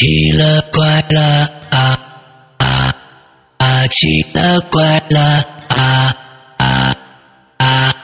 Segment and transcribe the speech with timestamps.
[0.00, 1.92] 奇了怪了啊
[2.56, 2.96] 啊
[3.58, 3.86] 啊！
[3.88, 6.10] 奇了怪了啊
[6.56, 6.96] 啊
[7.58, 7.94] 啊！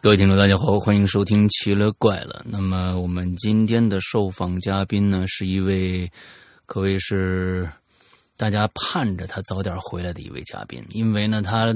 [0.00, 2.42] 各位听众，大家好，欢迎收听《奇了怪了》。
[2.50, 6.10] 那么，我们今天的受访嘉宾呢，是一位
[6.64, 7.68] 可谓是
[8.36, 11.66] 大家盼着他早点回来的一位嘉宾，因为呢，他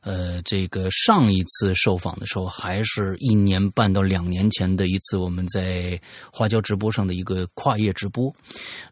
[0.00, 6.00] 呃，这个上一次受访的时候，还是一年半到两年前的一次我们在
[6.32, 8.34] 花椒直播上的一个跨业直播。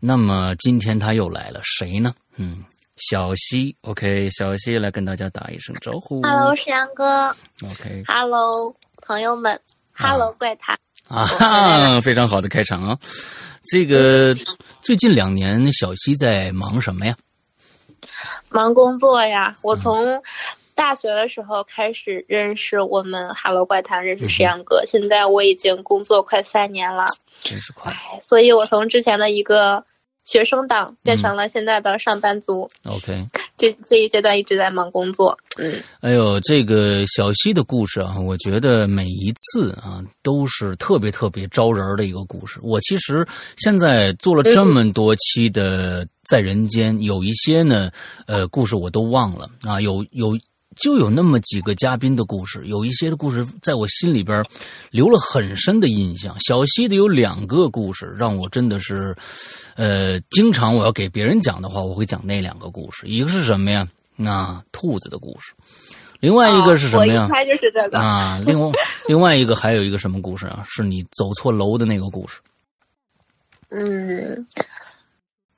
[0.00, 2.14] 那么今天他又来了，谁呢？
[2.36, 2.64] 嗯。
[3.00, 6.20] 小溪，OK，小溪来跟大家打一声招呼。
[6.23, 6.52] Hello，
[6.96, 7.28] 哥。
[7.62, 9.60] OK，Hello，朋友们。
[9.92, 10.76] Hello，怪谈。
[11.08, 12.98] 啊哈，非常好的开场啊！
[13.70, 14.34] 这个
[14.82, 17.16] 最近两年，小溪在忙什么呀？
[18.50, 19.56] 忙工作呀！
[19.62, 20.22] 我从
[20.74, 24.84] 大学的时候开始认识我们 Hello 怪谈，认识石阳哥。
[24.86, 27.06] 现在我已经工作快三年了，
[27.40, 27.90] 真是快。
[27.90, 29.84] 哎，所以我从之前的一个
[30.24, 32.70] 学生党变成了现在的上班族。
[32.84, 33.26] OK，
[33.59, 35.37] 这这一阶段一直在忙工作。
[35.59, 42.59] 嗯，哎呦，这个小溪的故事啊，我觉得每一次啊都是特别特别招人的一个故事。
[42.62, 43.26] 我其实
[43.59, 47.90] 现在做了这么多期的在人间，有一些呢，
[48.26, 50.38] 呃，故事我都忘了啊，有有。
[50.80, 54.45] 就有那么几个嘉宾的故事，有一些的故事在我心里边
[54.93, 56.37] 留了很深的印象。
[56.38, 59.12] 小溪的有两个故事让我真的是，
[59.79, 63.07] 呃，经常我要给别人讲的话，我会讲那两个故事。
[63.07, 63.87] 一个是什么呀？
[64.16, 65.54] 那兔子的故事。
[66.19, 67.21] 另外一个是什么呀？
[67.21, 68.41] 哦我一猜就是这个啊。
[68.44, 68.72] 另外
[69.06, 70.65] 另外一个还有一个什么故事啊？
[70.66, 72.41] 是你走错楼的那个故事。
[73.71, 74.44] 嗯。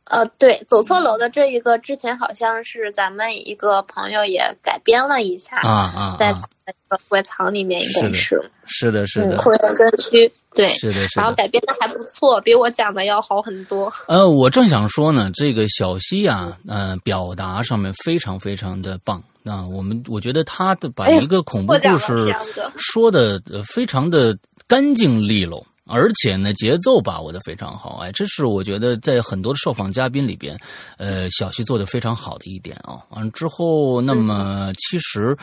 [0.04, 6.32] 呃，对，走错楼的这一个，之前好像是咱们一个朋友也改编了一下啊啊，在
[6.66, 13.92] 那个会藏里面应该是是的，是的，会员专区对，是的，是的，然后改编的还不错，比我讲的要好很多。
[14.08, 22.34] 呃，我正想说呢，这个小溪啊，呃，表达上面非常非常的棒啊，我们我觉得他的把一个恐怖故事
[22.76, 24.36] 说的非常的
[24.66, 25.64] 干净利落。
[25.90, 30.56] 而且呢，节奏把握的非常好，哎，这是我觉得在很多的受访嘉宾里边，
[30.96, 33.02] 呃，小溪做的非常好的一点啊。
[33.10, 35.36] 完了之后，那么其实，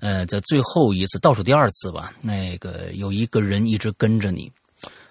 [0.00, 4.52] 呃，在最后一次倒数第二次吧，那个有一个人一直跟着你。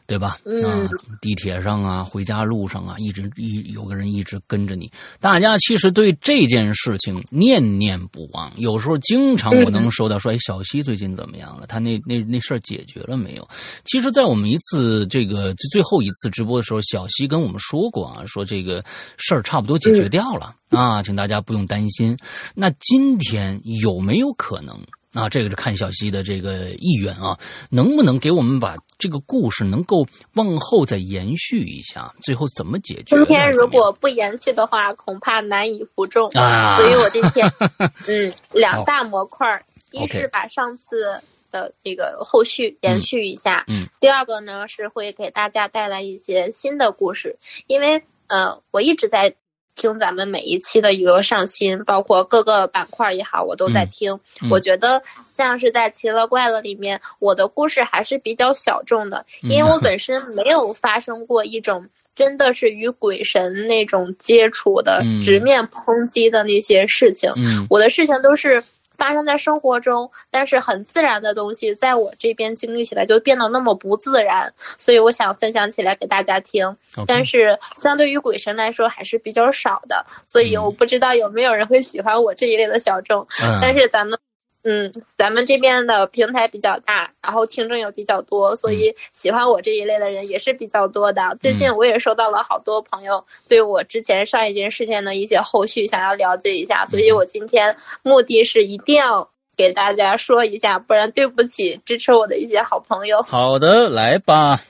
[0.06, 0.38] 对吧？
[0.46, 0.84] 嗯，
[1.22, 4.91] 地铁上啊，回家路上啊，一直一有个人一直跟着你。
[5.19, 11.66] 大家其实对这件事情念念不忘，有时候经常我能收到说：“哎，小西最近怎么样了？
[11.68, 13.47] 他那那那事儿解决了没有？”
[13.86, 18.84] 其实，在我们一次这个最后一次直播的时候，小西跟我们说过啊，说这个
[19.18, 22.18] 事儿差不多解决掉了、嗯、啊，请大家不用担心。
[22.53, 24.78] 那今天有没有可能？
[25.13, 27.38] 啊，这个是看小溪的这个意愿啊，
[27.69, 32.13] 能不能给我们把这个故事能够往后再延续一下？
[32.22, 33.16] 最后怎么解决？
[33.16, 36.75] 今天如果不延续的话，恐怕难以服众啊。
[36.78, 37.47] 所以我今天
[38.07, 41.22] 嗯两大模块，一是把上次
[41.52, 47.38] 的这个后续延续一下，嗯，第二个呢是会给大家带来一些新的故事，
[47.68, 49.35] 因为呃我一直在。
[49.75, 54.19] 听咱们每一期的一个上新，包括各个板块也好，我都在听。
[54.41, 67.31] 嗯、我觉得像是在《奇了怪了》里面，我的故事还是比较小众的，因为我 本身没有发生过一种真的是与鬼神那种接触的、嗯、直面抨击的那些事情。
[67.35, 68.63] 嗯、我的事情都是。
[69.03, 76.78] 发生在生活中，但是很自然的东西，在我这边经历起来就变得那么不自然，所以我想分享起来给大家听。
[77.06, 83.28] 但是相对于鬼神来说，还是比较少的，所以我不知道有没有人会喜欢我这一类的小众。
[83.44, 84.18] 嗯、但是咱们。
[84.63, 91.22] 嗯，咱们这边的平台比较大，然后听众又比较多，所以喜欢我这一类的人也是比较多的。
[91.22, 103.22] 嗯、最近我也收到了好多朋友对我之前上一件事件的一些后续想要了解一下，所以我今天目的是一定要给大家说一下，不然对不起支持我的一些好朋友。
[103.22, 104.62] 好的，来吧。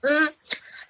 [0.00, 0.32] 嗯，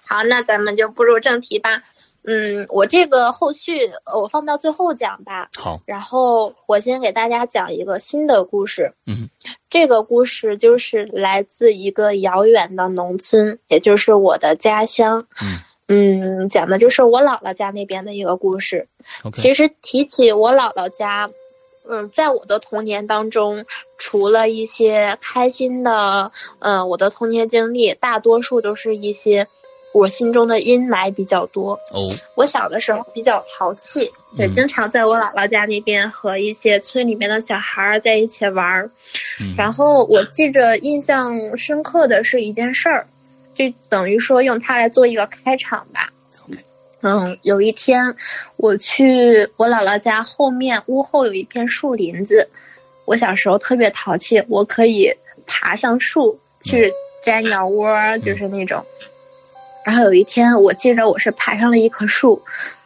[0.07, 1.83] 好，那咱们就步入正题吧。
[2.31, 5.49] 嗯，我这个后续我放到最后讲吧。
[5.57, 8.93] 好，然后我先给大家讲一个新的故事。
[9.07, 9.27] 嗯，
[9.67, 15.25] 这个故事就是来自一个遥远的农村，也就是我的家乡。
[15.41, 18.87] 嗯嗯，讲的就是我姥姥家那边的一个故事。
[19.33, 21.31] 其实提起我姥姥家，
[21.89, 23.65] 嗯，在我的童年当中，
[23.97, 29.47] 除了一些开心的，嗯，我的童年经历，大多数都是一些。
[29.91, 31.73] 我心中的阴霾比较多。
[31.91, 34.01] 哦，我小的时候比较淘气，
[34.37, 38.89] 也嗯经常在我姥姥家那边和一些村里面的小孩儿在一起玩儿。
[39.41, 43.07] 嗯，然后我记着印象深刻的是一件事儿，
[43.55, 46.11] 就等于说用它来做一个开场吧。
[47.01, 48.13] 嗯，有一天
[48.57, 52.47] 我去我姥姥家后面屋后有一片树林子，
[53.05, 55.09] 我小时候特别淘气，我可以
[55.47, 56.93] 爬上树去
[57.23, 57.89] 摘鸟窝，
[58.19, 58.85] 就是那种。
[59.89, 62.39] 然后有一天，我记着我是爬上了一棵树，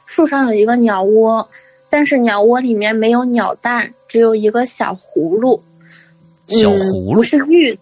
[0.05, 1.45] 树上有一个鸟窝，
[1.89, 5.61] 但是鸟窝里面没有鸟蛋，只有一个小葫芦。
[6.47, 7.77] 小葫芦、不是玉，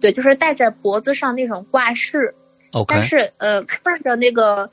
[0.00, 2.34] 对，就是戴在脖子上那种挂饰。
[2.70, 4.70] OK，但是呃，看着那个。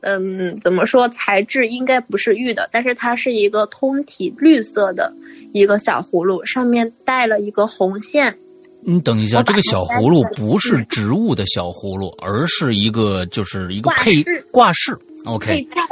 [0.00, 1.08] 嗯，怎么说？
[1.08, 5.12] 材质应该不是玉的，但是它是一个通体绿色的
[5.52, 8.38] 一个小葫芦，上面带了一个红线。
[8.86, 14.22] 你等一下，这个小葫芦不是植物的小葫芦，而是一个就是一个配
[14.52, 14.96] 挂饰。
[15.24, 15.82] OK，配件，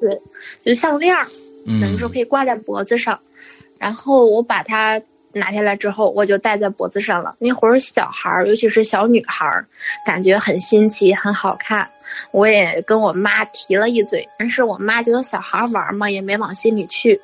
[0.00, 0.22] 对，
[0.64, 1.26] 就项链儿，
[1.66, 3.18] 等于说可以挂在脖子上。
[3.78, 5.02] 然后我把它。
[5.32, 7.32] 拿下来之后，我就戴在脖子上了。
[7.38, 9.64] 那会儿小孩儿，尤其是小女孩儿，
[10.04, 11.88] 感觉很新奇，很好看。
[12.32, 17.20] 我也跟我妈提了一嘴，但是我妈觉得小孩玩嘛，也没往心里去。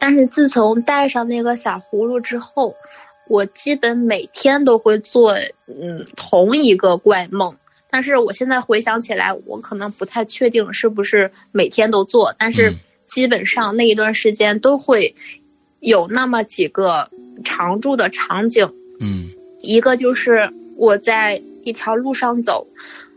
[0.00, 2.74] 但是自从戴上那个小葫芦之后，
[3.28, 5.34] 我基本每天都会做
[5.66, 7.54] 嗯同一个怪梦。
[7.90, 12.74] 但是我现在回想起来，我可能不太确定是不是每天都做，但是
[13.06, 15.14] 基本上那一段时间都会
[15.80, 17.08] 有那么几个。
[17.42, 18.64] 常驻的场景，
[19.00, 19.28] 嗯，
[19.60, 22.64] 一个就是我在一条路上走，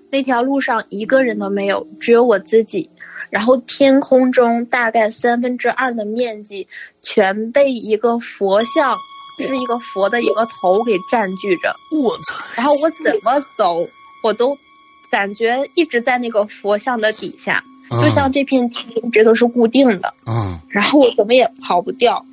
[0.10, 2.90] 那条路上一个人都没有，只有我自己。
[3.30, 6.68] 然后天空中大概三分之二的面积
[7.04, 8.98] 全被一个佛像，
[9.46, 11.76] 是一个佛的一个头给占据着。
[11.92, 12.36] 我操！
[12.56, 13.88] 然后我怎么走，
[14.24, 14.58] 我都
[15.10, 17.64] 感觉一直在那个佛像的底下，
[18.02, 20.14] 就像这片天一直都是固定的。
[20.26, 20.60] 嗯。
[20.70, 22.26] 然后我怎么也跑不掉，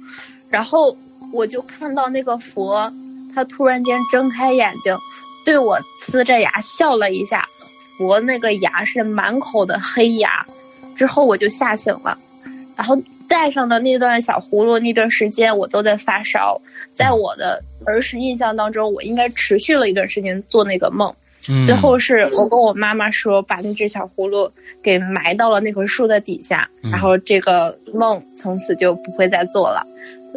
[0.49, 0.97] 然后。
[1.33, 2.93] 我就看到那个佛，
[3.35, 4.97] 他突然间睁开眼睛，
[5.45, 7.45] 对我呲着牙笑了一下。
[7.99, 10.47] 佛那个牙是满口的黑牙。
[10.95, 12.17] 之后我就吓醒了，
[12.77, 12.97] 然后
[13.35, 16.61] 戴上的那段小葫芦，那段时间我都在发烧。
[16.95, 21.13] 在我的儿时印象当中，我应该持续了一段时间做那个梦。
[21.65, 24.49] 最后是我跟我妈妈说，把那只小葫芦
[24.85, 29.85] 给埋到了那棵树的底下，然后这个梦从此就不会再做了。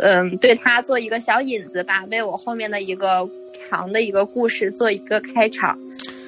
[0.02, 3.30] 嗯，对它做一个小引子吧，为我后面的一个
[3.70, 5.78] 长的一个故事做一个开场。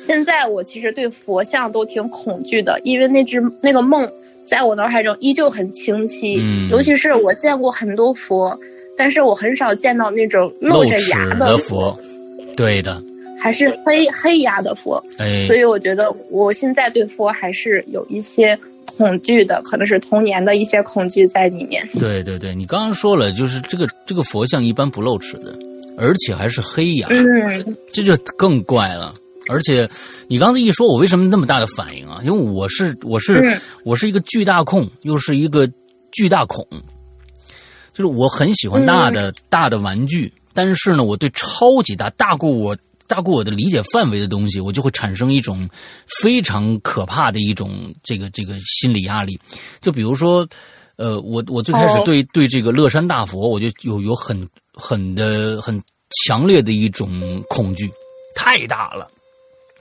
[0.06, 4.10] 现在我其实对佛像都挺恐惧的，因为那只那个梦
[4.50, 6.38] 在我脑海中依旧很清晰。
[6.40, 8.58] 嗯，尤其是我见过很多佛，
[8.98, 11.98] 但是我很少见到那种露着牙的佛。
[12.58, 13.02] 对的，
[13.40, 15.04] 还是黑黑牙的佛。
[15.18, 18.58] 哎，所以我觉得我现在对佛还是有一些。
[18.98, 21.88] 恐惧的可能是童年的一些恐惧在里面。
[22.00, 25.56] 对对对，你刚刚说了，就是这个这个佛像一般不露齿的，
[25.96, 29.14] 而且还是黑牙，嗯，这就更怪了。
[29.50, 29.90] 而且
[30.28, 32.20] 你刚才一说，我为什么那么大的反应啊？
[32.24, 35.68] 因为我是我是我是一个巨大控，又是一个
[36.12, 36.66] 巨大恐，
[37.92, 42.78] 就是我很喜欢大的大的玩具，但是呢，我对超级大大过我。
[43.10, 45.68] 大过我的理解范围的东西，我就会产生一种
[46.22, 49.36] 非常可怕的一种这个这个心理压力。
[49.82, 50.48] 就比如说，
[50.96, 55.82] 呃，我我最开始对对这个乐山大佛，我就有有很很的很
[56.24, 57.92] 强烈的一种恐惧，
[58.36, 59.10] 太大了。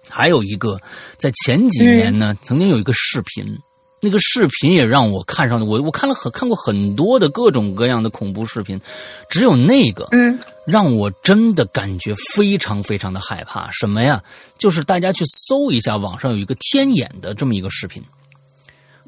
[0.09, 0.81] 还有一个，
[1.17, 3.59] 在前几年呢，曾经有一个视频。
[4.01, 8.81] 那个视频也让我看上的，我我看了很看过很多的各种各样的恐怖视频，
[9.29, 13.69] 只有那个，嗯，让我真的感觉非常非常的害怕。
[13.73, 14.23] 什么呀？
[14.57, 18.01] 就是大家去搜一下，网上有一个天眼的这么一个视频，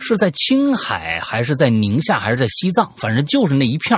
[0.01, 2.93] 是在青海还是在宁夏还是在西藏？
[2.97, 3.97] 反正就是那一片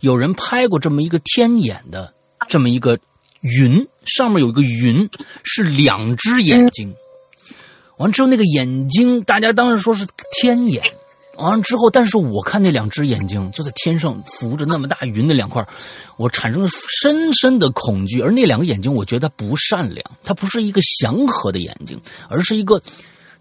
[0.00, 2.12] 有人拍过这么一个天眼的
[2.48, 2.98] 这么一个
[3.44, 5.08] 云，上面有一个云，
[5.44, 6.94] 是两只眼睛。
[7.98, 10.82] 完之后，那个眼睛，大家当时说是天眼。
[11.36, 15.66] 完了之后，但是我看那两只眼睛就在天上浮着那么大云的两块，
[16.16, 16.68] 我产生了
[17.02, 18.20] 深深的恐惧。
[18.20, 22.80] 而那两个眼睛，我觉得不善良，它不是一个祥和的眼睛，而是一个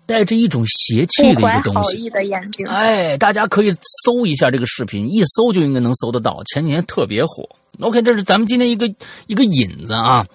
[0.06, 2.10] 带着一种邪气的一个东西。
[2.10, 2.66] 的眼睛。
[2.68, 3.72] 哎，大家可以
[4.06, 6.42] 搜一下这个视频，一搜就应该能搜得到。
[6.54, 7.44] 前几年特别火。
[7.80, 8.88] OK，这是咱们今天一个
[9.28, 10.26] 一个引子啊。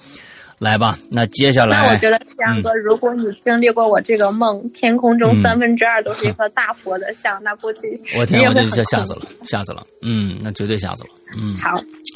[0.58, 7.88] 来吧，那接下来，那我觉得天哥，如果你经历过我这个梦，天空中三分之二都是一颗大佛的像，那估计
[8.18, 11.72] 我天，我就吓吓死了，吓死了，嗯，那绝对吓死了，嗯，好，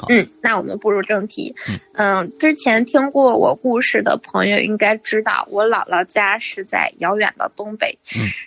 [0.09, 1.55] 嗯，那我们步入正题，
[1.93, 7.97] 嗯，之前听过我故事的朋友应该知道，我姥姥家是在遥远的东北，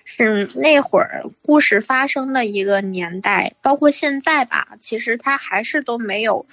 [0.05, 6.45] 是那会儿故事发生的一个年代，包括现在吧，其实它还是都没有。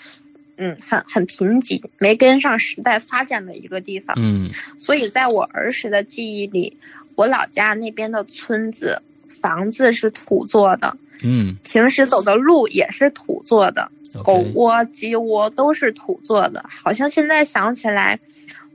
[0.57, 4.15] 嗯，很很贫瘠，没跟上时代发展的一个地方。
[4.19, 6.77] 嗯，所以在我儿时的记忆里，
[7.15, 9.01] 我老家那边的村子，
[9.41, 13.91] 房子是土做的，嗯平时走的路也是土做的，
[14.23, 16.63] 狗窝、鸡窝都是土做的。
[16.69, 18.19] 好像现在想起来，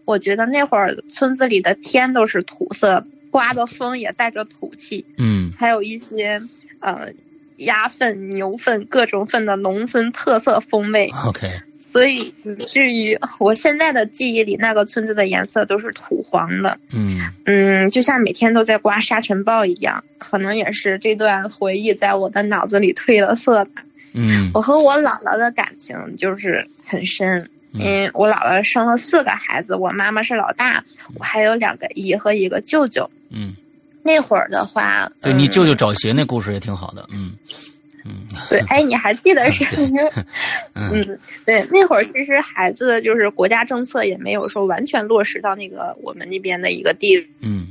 [0.04, 6.42] 我觉得那会儿村子里的天都是土色，刮的风也带着土气，嗯还有一些
[6.80, 7.12] 呃
[7.58, 11.10] 鸭粪、牛粪各种粪的农村特色风味。
[11.26, 11.50] ，OK，
[11.90, 20.04] 所以以至于我现在的记忆里，那个村子的颜色都是土黄的，嗯嗯，就像每天都在刮沙尘暴一样。
[20.18, 23.82] 可能也是这段回忆在我的脑子里褪了色吧。
[24.12, 27.40] 嗯我和我姥姥的感情就是很深，
[27.72, 33.08] 嗯嗯，我姥姥生了四个孩子，我妈妈是老大，我还有两个姨和一个舅舅。
[33.30, 33.54] 嗯，
[34.02, 37.56] 那会儿的话，对你舅舅嗯找鞋那故事也挺好的，嗯嗯
[38.48, 39.64] 对， 哎，你还记得是？
[40.74, 47.26] 嗯嗯，对，那会儿其实孩子就是国家政策也没有说完全落实到那个我们那边的一个地。
[47.40, 47.68] 嗯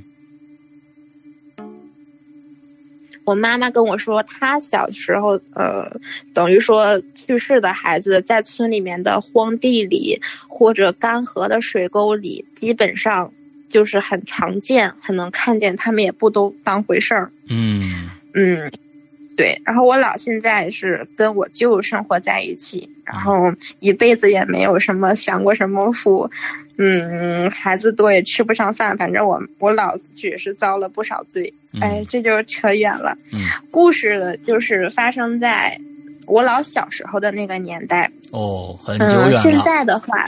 [3.26, 6.00] 我妈妈跟我说，她小时候，呃，
[6.34, 10.18] 等于说去世的孩子在村里面的荒地里
[10.48, 13.34] 或者干涸的水沟里，基本上
[13.70, 17.30] 就是很常见，很能看见，他们也不都当回事儿。
[17.50, 18.72] 嗯嗯，
[19.38, 19.62] 对。
[19.64, 26.30] 然后我姥现在是跟我舅生活在一起，然后一辈子也没有什么享过什么福，
[26.78, 31.54] 嗯，孩子多也吃不上饭，反正我我姥也是遭了不少罪。
[31.72, 33.16] 嗯哎，这就扯远了。
[33.34, 33.40] 嗯
[33.72, 35.80] 故事就是发生在
[36.26, 38.12] 我姥小时候的那个年代。
[38.32, 40.28] 哦，很久嗯，现，在的话，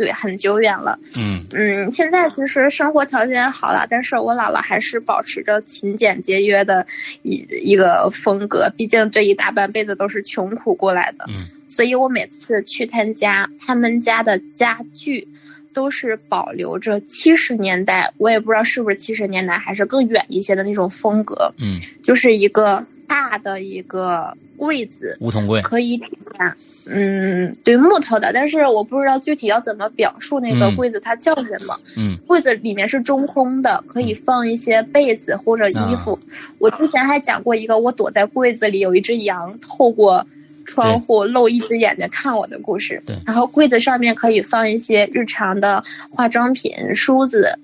[0.00, 0.98] 对，很久远了。
[1.18, 6.86] 嗯嗯，现在其实生活条件好了，但是我姥姥还是保持着勤俭节约的
[7.22, 8.72] 一一个风格。
[8.78, 15.28] 毕竟这一大半辈子都是穷苦过来的，嗯所以我每次去他家，他们家的家具
[15.74, 26.06] 都是保留着七十年代，我也不知道是不是七十年代，还是更远一些的那种风格，嗯，就是一个大的一个柜子，梧桐柜，可以底
[26.38, 31.76] 下，嗯，对木头的，但是我不知道具体要怎么表述那个嗯柜子它叫什么。
[31.96, 36.16] 嗯柜子里面是中空的，可以放一些被子或者衣服。
[36.60, 40.24] 我之前还讲过一个，我躲在柜子里，有一只羊透过
[40.64, 43.02] 窗户露一只眼睛看我的故事。
[43.04, 47.58] 对然后柜子上面可以放一些日常的化妆品、梳子。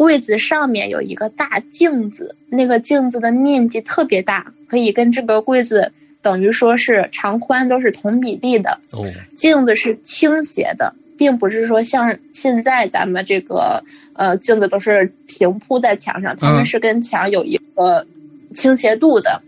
[0.00, 5.92] 柜子上面有一个大镜子，那个镜子的面积特别大，可以跟这个柜子
[6.22, 8.80] 等于说是长宽都是同比例的。
[8.92, 9.04] 哦，
[9.36, 18.06] 镜子是倾斜的，并不是说像现在咱们这个呃镜子都是平铺在墙上，它们嗯是跟墙有一个
[18.54, 19.42] 倾斜度的，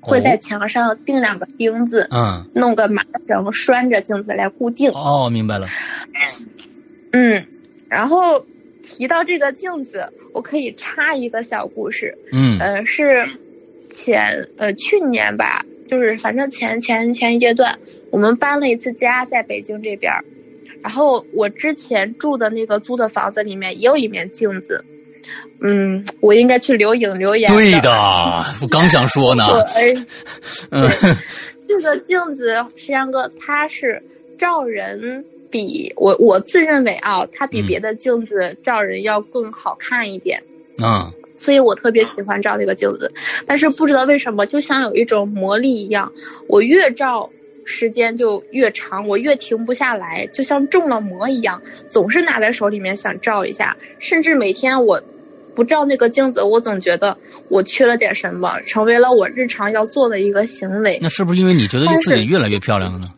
[0.00, 4.90] 会在哦墙上钉两个钉子，嗯弄个麻绳拴着镜子来固定。
[4.90, 5.68] 哦，明白了，
[7.12, 7.46] 嗯，
[7.88, 8.44] 然后
[8.86, 12.58] 提到这个镜子，我可以插一个小故事，嗯。
[12.58, 13.26] 呃，是
[13.90, 17.78] 前呃去年吧，就是反正前前前一阶段，
[18.10, 20.24] 我们搬了一次家，在北京这边儿，
[20.82, 24.84] 然后我之前住的那个租的房子里面也有一面镜子，
[25.60, 27.50] 嗯，我应该去留影留言。
[27.52, 27.90] 对的，
[28.62, 29.94] 我刚想说呢， 对，
[30.70, 30.88] 嗯。
[31.68, 34.00] 这个镜子，石阳哥，它是
[34.38, 35.24] 照人
[35.64, 37.66] 比我我自认为啊，它比嗯。
[37.66, 40.42] 别的镜子照人要更好看一点。
[40.82, 43.12] 嗯所以我特别喜欢照那个镜子，
[43.46, 46.10] 但是不知道为什么，就像有一种魔力一样，
[46.48, 47.28] 我越照
[47.66, 51.60] 时间就越长，我越停不下来，就像中了魔一样，
[51.90, 54.98] 总是拿在手里面想照一下，甚至每天我
[55.54, 57.14] 不照那个镜子，我总觉得
[57.50, 63.08] 我缺了点什么，成为了我日常要做的一个行为，那是不是因为你觉得但是自己越来越漂亮了呢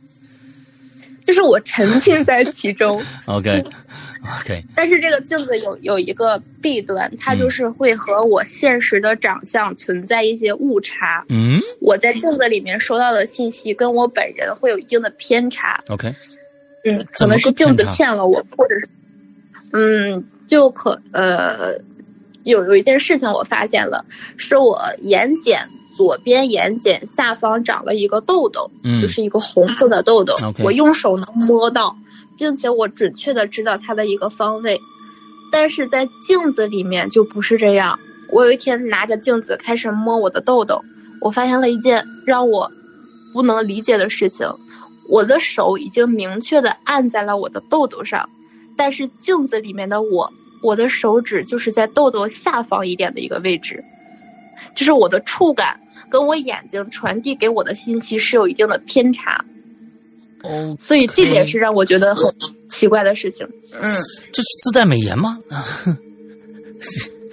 [1.28, 3.02] 就是我沉浸在其中。
[3.28, 3.62] OK
[4.40, 11.22] OK，但是这个镜子有有一个弊端，它就是会和我现实的长相存在一些误差。
[11.28, 16.14] 嗯我在镜子里面收到的信息跟我本人会有一定的偏差，OK，
[16.84, 18.88] 嗯，可能是镜子骗了我，或者是，
[19.74, 21.78] 嗯，就可呃，
[22.44, 24.02] 有有一件事情我发现了，
[24.38, 25.60] 是我眼睑
[25.98, 29.00] 左边眼睑下方长了一个痘痘，嗯。
[29.02, 31.96] 就是一个红色的痘痘我用手能摸到，
[32.36, 34.80] 并且我准确的知道它的一个方位，
[35.50, 37.98] 但是在镜子里面就不是这样。
[38.32, 40.80] 我有一天拿着镜子开始摸我的痘痘，
[41.20, 42.70] 我发现了一件让我
[43.32, 44.46] 不能理解的事情，
[45.08, 48.28] 我的手已经明确的按在了我的痘痘上，
[48.76, 53.82] 但是镜子里面的我，我的手指就是在痘痘下方一点的一个位置，
[54.76, 59.44] 就是我的触感跟我眼睛传递给我的信息是有一定的偏差，
[60.42, 62.24] 哦，所以这点是让我觉得很
[62.68, 63.46] 奇怪的事情。
[63.80, 63.96] 嗯，
[64.32, 65.38] 这是自带美颜吗？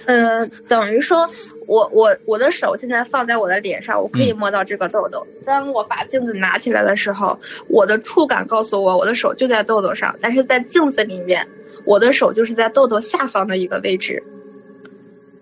[0.06, 1.28] 嗯， 等于说，
[1.66, 5.26] 我我我的手现在放在我的脸上，我可以摸到这个痘痘。
[5.44, 11.46] 当我把镜子拿起来的时候，我的触感告诉我，我的手就在痘痘上，但是在镜子里面，
[11.84, 14.22] 我的手就是在痘痘下方的一个位置。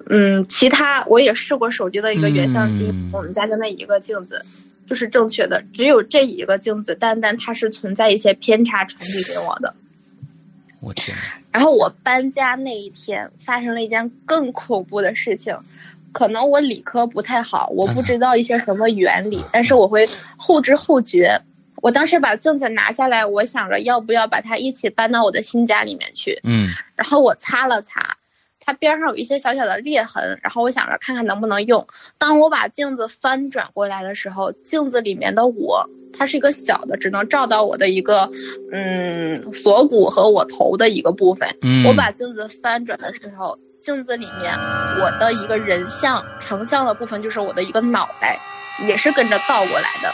[0.08, 4.44] 嗯，其他我也试过手机的一个原相机，嗯我们家就那一个镜子，
[4.86, 9.74] 就是正确的，只有这一个镜子，单单它是存在一些偏差传递给我的。
[10.80, 11.16] 我天！
[11.50, 15.56] 然后我搬家那一天发生了一件更恐怖的事情，
[16.12, 20.06] 可能我理科不太好，我不知道一些什么原理，但是我会
[20.36, 21.40] 后知后觉。
[21.76, 28.16] 我当时把镜子拿下来，我想着要不要把它一起搬到我的新家里面去，嗯然后我擦了擦，
[28.64, 31.86] 它边上有一些小小的裂痕，然后我想着看看能不能用。
[32.18, 38.30] 当我把镜子翻转过来的时候，镜子里面的我，它是一个小的，只能照到我的一个
[38.72, 41.48] 嗯锁骨和我头的一个部分。
[41.62, 44.54] 嗯，我把镜子翻转的时候，镜子里面
[44.98, 48.38] 我的一个人像成像的部分就是我的一个脑袋，
[48.86, 50.10] 也是跟着倒过来的。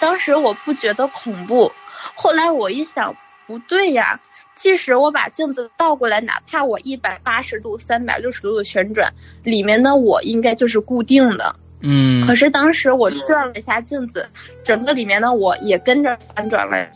[0.00, 1.70] 当时我不觉得恐怖，
[2.16, 3.14] 后来我一想，
[3.46, 4.20] 不对呀，
[4.58, 9.08] 即使我把镜子倒过来，哪怕我一百八十度、三百六十度的旋转，
[9.44, 11.54] 里面的我应该就是固定的。
[11.80, 14.28] 嗯，可是当时我转了一下镜子，
[14.64, 16.88] 整个里面的我也跟着翻转了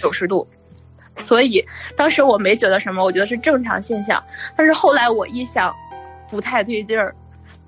[0.00, 0.46] 九十度，
[1.16, 1.64] 所以
[1.96, 4.22] 当时我没觉得什么，我觉得是正常现象。
[4.56, 5.74] 但是后来我一想，
[6.30, 7.12] 不太对劲儿，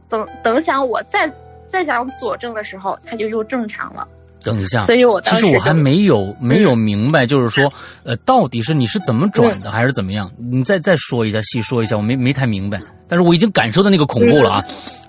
[0.09, 1.29] 等等想我再
[1.67, 4.07] 再想佐证的时候，它就又正常了。
[4.45, 7.73] 等一下，所以我当时其实我还没有没有明白，就是说，
[8.05, 10.31] 呃，到底是你是怎么转的，还是怎么样？
[10.39, 12.79] 你再再说一下，细说一下，我没没太明白。
[13.09, 14.65] 但是我已经感受到那个恐怖了啊！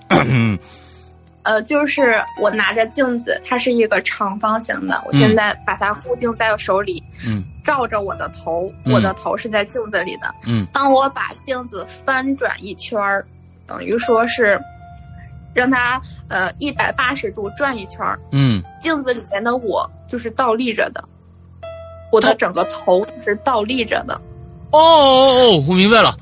[0.08, 0.58] 嗯
[1.44, 10.34] 呃，就是我拿着镜子，它是一个长方形的，我现在把它固定在我手里，嗯照着我的头，嗯我的头是在镜子里的。
[10.46, 13.26] 嗯当我把镜子翻转一圈儿，
[13.66, 14.58] 等于说是
[15.54, 21.02] 让它呃一百八十度转一圈儿，嗯镜子里面的我就是倒立着的，
[22.12, 24.14] 我的整个头是倒立着的。
[24.70, 26.16] 哦哦哦，我明白了。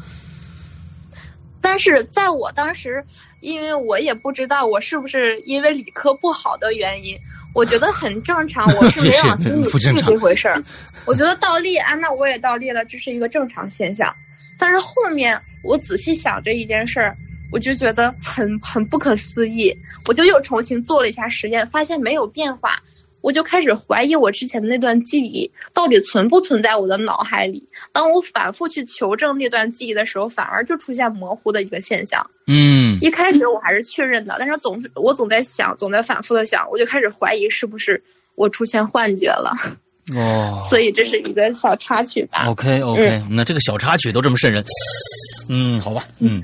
[1.60, 3.02] 但是在我当时，
[3.40, 7.16] 因为我也不知道我是不是因为理科不好的原因，
[7.54, 10.62] 我觉得很正常，我是 没往心里去这回事儿。
[11.06, 14.12] 我觉得倒立啊，那我也倒立了，这是一个正常现象。
[14.58, 17.16] 但是后面我仔细想这一件事儿，
[17.52, 19.72] 我就觉得很很不可思议，
[20.08, 22.82] 我就又重新做了一下实验，发现没有变化。
[23.20, 27.62] 我就开始怀疑我之前的那段记忆到底存不存在我的脑海里。
[27.92, 32.28] 当我反复去求证那段记忆的时候，反而就出现模糊的一个现象。
[32.48, 38.02] 嗯一开始我还是确认的，但是总是我总在想，总在反复的想，我就开始怀疑是不是
[38.34, 39.52] 我出现幻觉了。
[40.16, 42.46] 哦所以这是一个小插曲吧。
[42.48, 44.64] ，OK OK，那这个小插曲都这么瘆人，
[45.48, 46.42] 嗯，好吧，嗯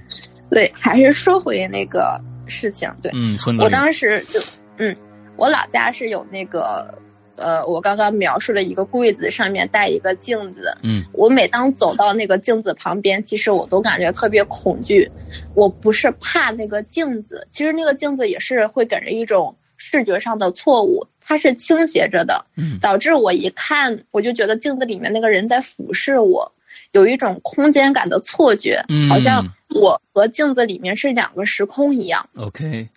[0.51, 2.91] 对，还是说回那个事情。
[3.03, 4.41] 对，嗯，村子我，当时就，
[4.79, 4.97] 嗯，
[5.37, 6.99] 我老家是有那个，
[7.37, 10.77] 呃，我刚刚描述了一个柜子，上面带一个镜子。
[10.83, 15.11] 嗯我每当走到那个镜子旁边，其实我都感觉特别恐惧。
[15.55, 26.51] 我不是怕那个镜子，其实那个镜子也是会给人一种视觉上的错误，它是倾斜着的，嗯导致我一看我就觉得镜子里面那个人在俯视我，
[26.93, 32.29] 有一种空间感的错觉，嗯好像我和镜子里面是两个时空一样。
[32.37, 32.89] OK。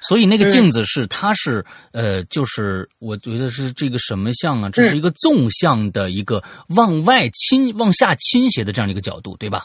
[0.00, 4.68] 所以那个镜子是，它是呃，就是我觉得是这个什么像啊？
[4.68, 9.64] 这是一个纵向的一个往外倾、往下倾斜的这样的一个角度，对吧？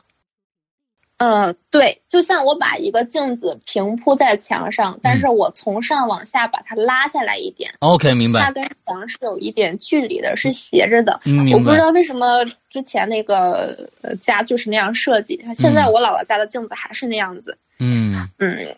[1.22, 8.42] 呃，对，就像我把一个镜子平铺在墙上，但是我从上往下把它拉下来一点，OK，明白。
[8.42, 11.20] 它跟墙是有一点距离的，是斜着的。
[11.54, 17.56] 我不知道为什么之前那个呃家就是那样设计，现在嗯我姥姥家的镜子还是那样子。
[17.78, 18.76] 嗯嗯，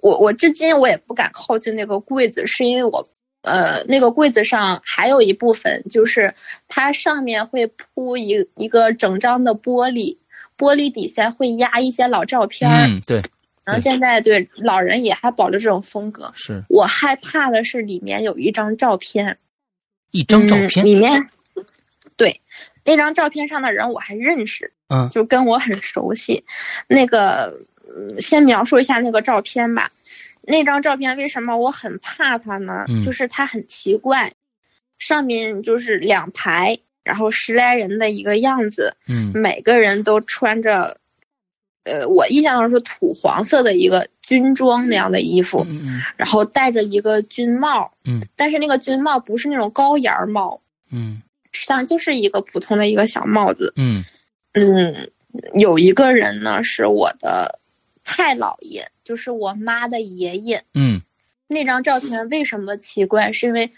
[0.00, 3.06] 我我至今我也不敢靠近那个柜子，是因为我
[3.42, 6.34] 呃那个柜子上还有一部分就是
[6.68, 10.16] 它上面会铺一一个整张的玻璃，
[10.62, 12.86] 玻璃底下会压一些老照片儿。
[12.86, 13.20] 嗯，对，
[13.64, 16.30] 然后现在对老人也还保留这种风格。
[16.36, 19.36] 是我害怕的是里面有一张照片，
[20.12, 20.86] 一张照片嗯、。
[20.86, 21.28] 里面
[22.16, 22.40] 对
[22.84, 26.44] 那张照片上的人我还认识，嗯就跟我很熟悉。
[26.86, 27.58] 那个，
[27.96, 29.90] 嗯先描述一下那个照片吧。
[30.42, 32.84] 那张照片为什么我很怕它呢？
[32.88, 34.32] 嗯就是它很奇怪，
[34.98, 39.32] 上面就是两排，然后十来人的一个样子，嗯。
[39.34, 40.98] 每个人都穿着，
[41.84, 50.60] 呃，我印象当中是土黄色的一个军装那样的衣服，嗯嗯然后戴着一个军帽，嗯，但是那个军帽不是那种高檐帽，
[50.90, 51.22] 嗯。
[51.54, 54.02] 实际上就是一个普通的一个小帽子，嗯。
[54.52, 55.10] 嗯，
[55.54, 57.58] 有一个人呢是我的
[58.04, 60.64] 太姥爷，就是我妈的爷爷。
[60.74, 61.02] 嗯。
[61.48, 63.32] 那张照片为什么奇怪？
[63.32, 63.70] 是因为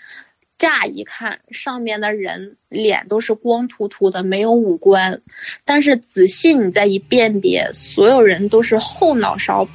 [0.58, 5.20] 乍一看上面的人脸都是光秃秃的，没有五官，
[5.64, 9.66] 但是仔细你再一辨别，所有人都是后脑勺，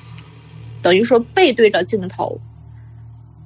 [0.82, 2.39] 等于说背对着镜头。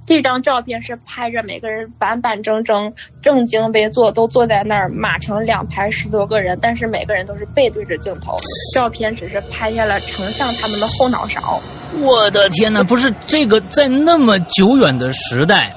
[0.06, 8.38] 这张照片是拍着每个人板板正正、正襟危坐，都坐在那儿码成两排十多个人，但是每个人都是背对着镜头。
[8.74, 11.62] 照片只是拍下了成像他们的后脑勺。
[12.02, 12.84] 我的天哪！
[12.84, 15.74] 不是这个，在那么久远的时代，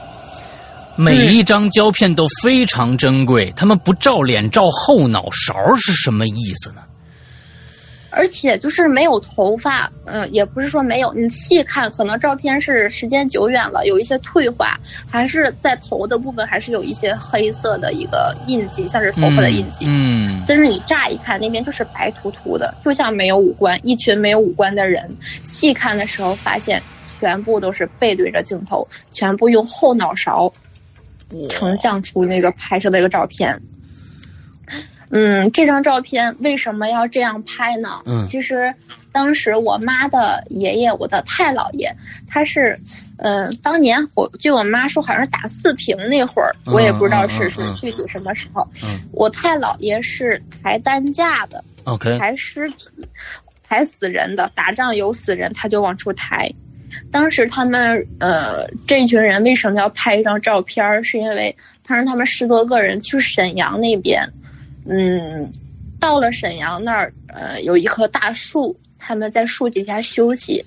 [0.96, 3.52] 每一张胶片都非常珍贵。
[3.56, 6.82] 他们不照脸，照后脑勺是什么意思呢？
[8.10, 14.74] 而且就是没有头发，嗯，也不是说没有，你细看，可能照片是时间久远了，有一些退化，
[15.10, 19.84] 还是在头的部分还是有一些黑色的一个印记，像是头发的印记。
[19.86, 25.14] 嗯，但是你乍一看，那边就是白秃秃的，就像没有五官，一群没有五官的人。
[25.42, 26.82] 细看的时候发现，
[27.20, 30.50] 全部都是背对着镜头，全部用后脑勺
[31.48, 33.60] 成像出那个拍摄的一个照片。
[35.10, 38.02] 嗯，这张照片为什么要这样拍呢？
[38.06, 38.74] 嗯其实
[39.12, 41.94] 当时我妈的爷爷，我的太姥爷，
[42.26, 42.76] 他是，
[43.16, 48.68] 呃，当年我据我妈说，好像是打四平那会儿，我也不知道是是嗯嗯嗯具体什么时候。
[48.82, 52.88] 嗯我太姥爷是抬担架的，，OK，抬尸体、
[53.62, 56.52] 抬死人的，打仗有死人他就往出抬。
[57.10, 61.02] 当时他们呃这一群人为什么要拍一张照片儿？
[61.02, 61.54] 是因为
[61.84, 64.28] 他让他们十多个人去沈阳那边，
[64.88, 65.50] 嗯，
[66.00, 70.64] 到了沈阳那儿，呃，有一棵大树，他们在树底下休息，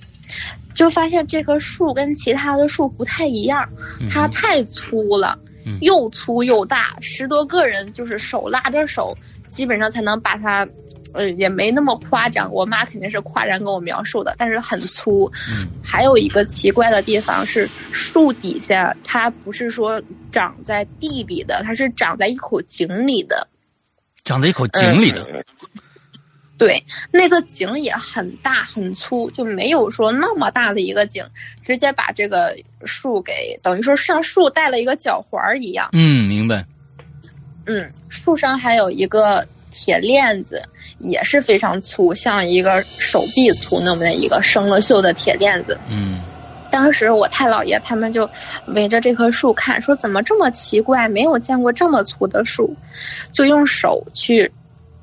[0.73, 3.67] 就发现这棵树跟其他的树不太一样，
[4.09, 9.15] 它太粗了嗯，又粗又大，十多个人就是手拉着手，
[9.47, 10.67] 基本上才能把它。
[11.13, 15.31] 呃，也没那么夸张，我妈肯定是夸张跟我描述的，但是很粗。
[15.49, 23.47] 嗯还有一个奇怪的地方是，树底下它不是说长在地里的，它是长在一口井里的。
[24.23, 25.25] 长在一口井里的。
[25.33, 25.43] 嗯
[26.59, 31.25] 对，那个井也很大很粗，就没有说那么大的一个井，
[31.63, 35.87] 直接把这个树给等于说上树带了一个脚环儿一样。
[35.93, 36.65] 嗯，明白。
[37.65, 40.61] 嗯，树上还有一个铁链子，
[40.99, 45.77] 也是非常粗，像一个手臂粗那么的一个生了锈的铁链子。
[45.89, 46.21] 嗯。
[46.71, 48.29] 当时我太姥爷他们就
[48.67, 52.75] 围着这棵树看，说怎么这么奇怪，没有见过这么粗的树，
[53.31, 54.51] 就用手去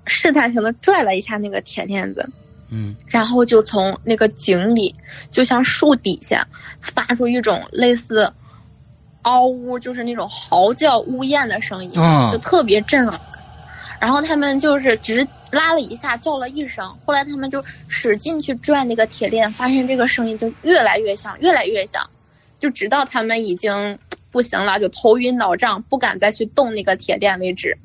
[0.04, 2.28] 试探性的拽了一下那个铁链子，
[2.70, 2.94] 嗯。
[3.06, 4.94] 然后就从那个井里，
[5.28, 6.46] 就像树底下
[6.80, 8.32] 发出一种类似
[9.22, 13.18] 嗷呜，就是那种嚎叫呜咽的声音，嗯就特别震耳。
[13.98, 22.09] 然后他们就是只拉了一下，叫了一声，后来他们就使劲去拽那个铁链，发现这个声音就越来越响，越来越响，
[22.59, 23.98] 就直到他们已经
[24.30, 27.78] 不行了，就头晕脑胀，不敢再去动那个铁链为止。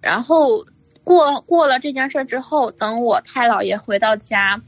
[0.00, 0.66] 然后
[1.04, 4.60] 过过了这件事之后，等我太姥爷回到家，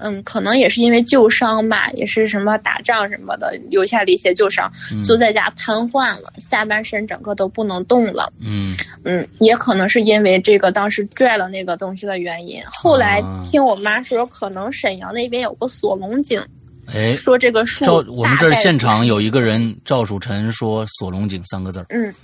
[0.00, 8.32] 嗯，可能也是因为旧伤吧，也是什么打仗什么的留下了一些旧伤，嗯就在家瘫痪了，下半身整个都不能动了。
[8.40, 12.62] 嗯嗯，也可能是因为这个当时拽了那个东西的原因。
[12.66, 16.42] 后来啊听我妈说，可能沈阳那边有个锁龙井，
[16.86, 21.86] 哎，说这个树赵，我们这儿现场有一个人赵曙晨说“锁龙井”三个字儿。
[21.90, 22.14] 嗯。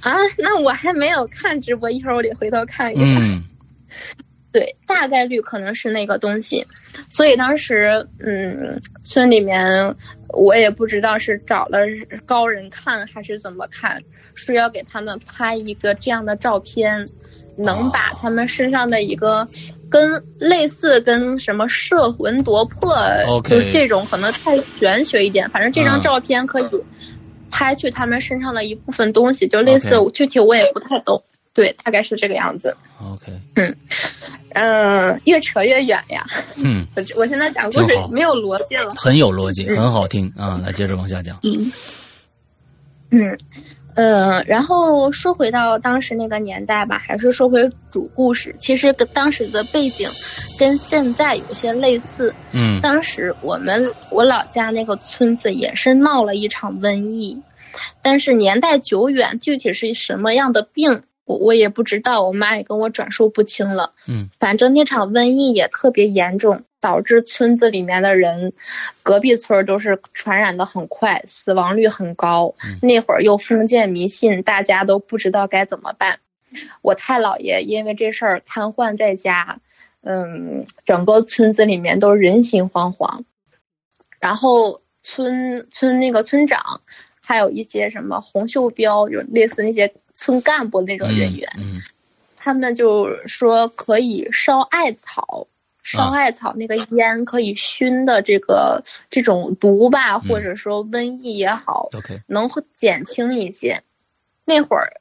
[0.00, 3.16] 啊，那我还没有看直播，一会儿我得回头看一下。
[3.18, 3.44] 嗯
[4.52, 6.66] 对，大概率可能是那个东西，
[7.08, 9.94] 所以当时，嗯，村里面
[10.28, 11.80] 我也不知道是找了
[12.26, 14.02] 高人看还是怎么看，
[14.34, 17.08] 说要给他们拍一个这样的照片，
[17.56, 19.46] 能把他们身上的一个
[19.88, 22.92] 跟类似跟什么摄魂夺魄
[23.28, 26.00] OK 就这种可能太玄学一点，反正这张嗯。
[26.00, 26.64] 照片可以
[27.50, 32.76] 拍去他们身上的一部分东西，就类似具体我也不太懂，对，大概是这个样子。
[33.02, 33.76] ，OK，嗯
[34.54, 36.24] 嗯，越扯越远呀！
[36.56, 38.90] 嗯，我我现在讲故事没有逻辑了。
[38.96, 40.60] 很有逻辑，嗯很好听啊！
[40.64, 41.38] 来，接着往下讲。
[41.42, 41.72] 嗯
[43.10, 43.38] 嗯
[43.96, 48.54] 呃，然后说回到当时那个年代吧，还是说回主故事。
[48.60, 50.08] 其实跟当时的背景
[50.56, 52.32] 跟现在有些类似。
[52.52, 57.36] 嗯当时我们我老家那个村子也是闹了一场瘟疫，
[58.00, 63.92] 但是年代久远，具体是什么样的病，我我也不知道，我妈也跟我转述不清了。
[64.08, 68.52] 嗯，反正那场瘟疫也特别严重，导致村子里面的人，
[69.04, 72.52] 隔壁村儿都是传染的很快，死亡率很高。
[72.64, 76.18] 嗯那会儿又封建迷信，大家都不知道该怎么办。
[76.82, 79.60] 我太姥爷因为这事儿瘫痪在家，
[80.02, 83.22] 嗯，整个村子里面都人心惶惶。
[84.18, 86.80] 然后村村那个村长，
[87.22, 91.80] 还有一些什么红袖标，就类似那些村干部那种人员，嗯。
[92.36, 95.46] 他们就说可以烧艾草，
[95.82, 100.20] 烧啊艾草那个烟可以熏的这个这种毒吧，嗯。
[100.20, 101.88] 或者说瘟疫也好
[102.26, 103.82] 能减轻一些。
[104.44, 104.92] 那会儿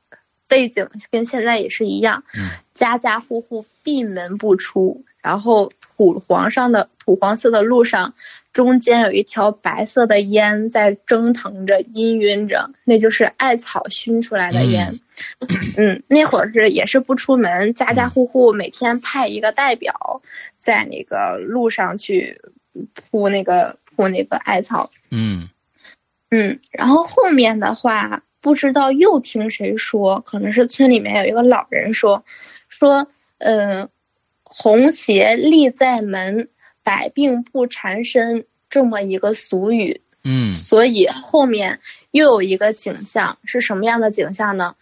[0.48, 2.50] 背景跟现在也是一样，嗯。
[2.74, 8.14] 家家户户闭门不出，然后土黄上的土黄色的路上，
[8.54, 15.00] 中间有一条白色的烟在蒸腾着、氤氲着，那就是艾草熏出来的烟。
[15.76, 20.22] 嗯，那会儿是也是不出门，家家户户每天派一个代表
[20.58, 22.40] 在那个路上去
[22.94, 24.90] 铺那个铺那个艾草。
[25.12, 25.50] 嗯
[26.32, 32.24] 嗯，然后后面的话，不知道又听谁说，可能是村里面有一个老人说，
[32.70, 33.08] 说，
[33.40, 33.90] 呃，
[34.52, 36.50] 红鞋立在门，
[36.84, 41.80] 百病不缠身这么一个俗语，嗯所以后面
[42.12, 44.76] 又有一个景象是什么样的景象呢？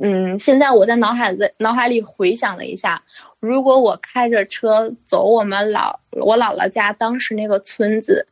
[0.00, 3.02] 嗯，现在我在脑海子脑海里回想了一下，
[3.40, 8.24] 如果我开着车走我们老我姥姥家当时那个村子，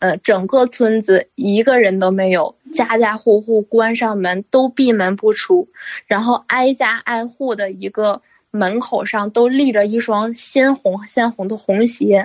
[0.00, 5.68] 呃，整个村子一个人都没有，家家户户关上门都闭门不出，
[6.08, 8.20] 然后挨家挨户的一个
[8.54, 12.24] 门口上都立着一双鲜红鲜红的红鞋，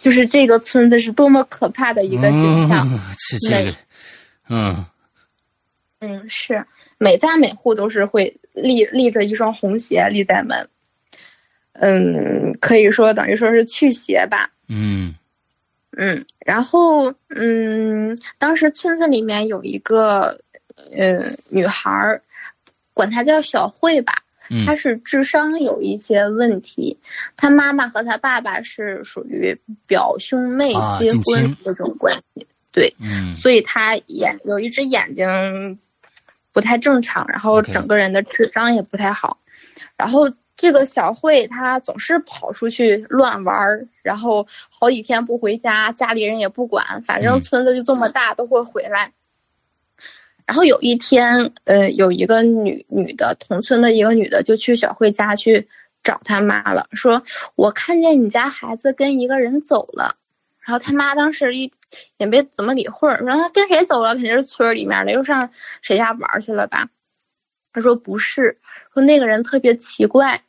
[0.00, 2.88] 就是这个村子是多么可怕的一个景象。
[2.88, 3.76] 嗯这这个，
[4.48, 4.86] 嗯
[6.00, 6.64] 嗯，是
[6.98, 10.68] 每家每户都是会立立着一双红鞋立在门，
[11.74, 14.50] 嗯，可以说等于说是去邪吧。
[14.68, 15.14] 嗯
[15.96, 20.40] 嗯，然后嗯，当时村子里面有一个
[20.96, 22.20] 呃女孩儿，
[22.92, 26.98] 管她叫小慧吧，嗯她是智商有一些问题，
[27.36, 35.78] 他妈妈和他爸爸是属于表兄妹啊结婚这种关系，对，嗯所以他眼有一只眼睛
[36.52, 39.38] 不太正常，然后整个人的智商也不太好。
[39.96, 49.12] 然后这个小慧她总是跑出去乱玩儿，然后好几天不回家，家里人也不管，反正嗯村子就这么大，都会回来。
[50.48, 55.68] 然后有一天，呃，有一个女女的同村的一个女的就去小慧家去
[56.02, 57.22] 找她妈了，说
[57.54, 60.16] 我看见你家孩子跟一个人走了。
[60.60, 61.70] 然后他妈当时一
[62.16, 65.50] 也没怎么理会儿，说他跟谁走了，肯定是村里面的，又上
[65.82, 66.88] 谁家玩去了吧？
[67.74, 68.58] 他说不是，
[68.94, 70.42] 说那个人特别奇怪，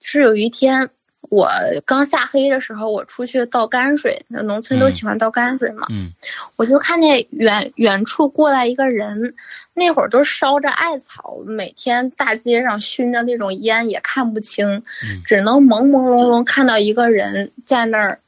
[0.00, 0.88] 是有一天
[1.30, 1.48] 我
[1.86, 4.90] 刚下黑的时候，我出去倒泔水，那农村都嗯。
[4.90, 6.12] 喜欢倒泔水嘛，嗯。
[6.56, 9.34] 我就看见远远处过来一个人，
[9.72, 14.66] 那会儿都烧着艾草，每天大街上熏着那种烟也看不清，
[15.02, 15.22] 嗯。
[15.24, 18.20] 只能朦朦胧胧看到一个人在那儿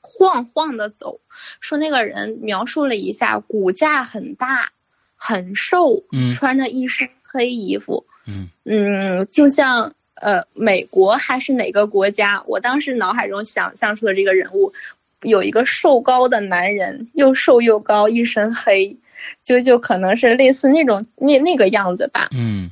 [0.00, 1.18] 晃晃的走。
[1.60, 4.70] 说那个人描述了一下，骨架很大，
[5.16, 6.32] 很瘦，嗯。
[6.32, 8.50] 穿着一身黑衣服，嗯。
[8.64, 14.72] 嗯，就像呃美国还是哪个国家，我当时脑海中想象出的这个人物，
[15.22, 18.96] 有一个瘦高的男人，又瘦又高，一身黑，
[19.42, 22.28] 就就可能是类似那种那那个样子吧。
[22.32, 22.70] 嗯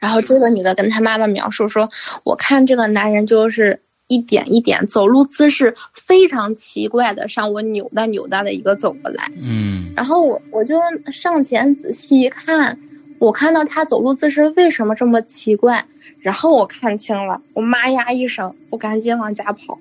[0.00, 1.90] 然后这个女的跟她妈妈描述说，
[2.22, 9.28] 我看这个男人就是一点一点走路姿势非常奇怪的，向我扭哒扭哒的一个走过来。
[9.36, 10.80] 嗯然后我我就
[11.10, 12.78] 上前仔细一看，
[13.18, 15.84] 我看到他走路姿势为什么这么奇怪，
[16.20, 19.78] 然后我看清了，我妈呀一声，我赶紧往家跑。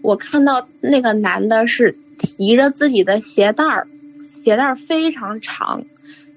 [0.00, 3.86] 我看到那个男的是提着自己的鞋带儿，
[4.42, 5.84] 鞋带儿非常长，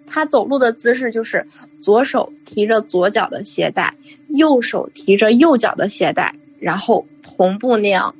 [0.05, 1.47] 他走路的姿势就是
[1.79, 3.95] 左手提着左脚的鞋带，
[4.27, 8.13] 右手提着右脚的鞋带，然后同步那样，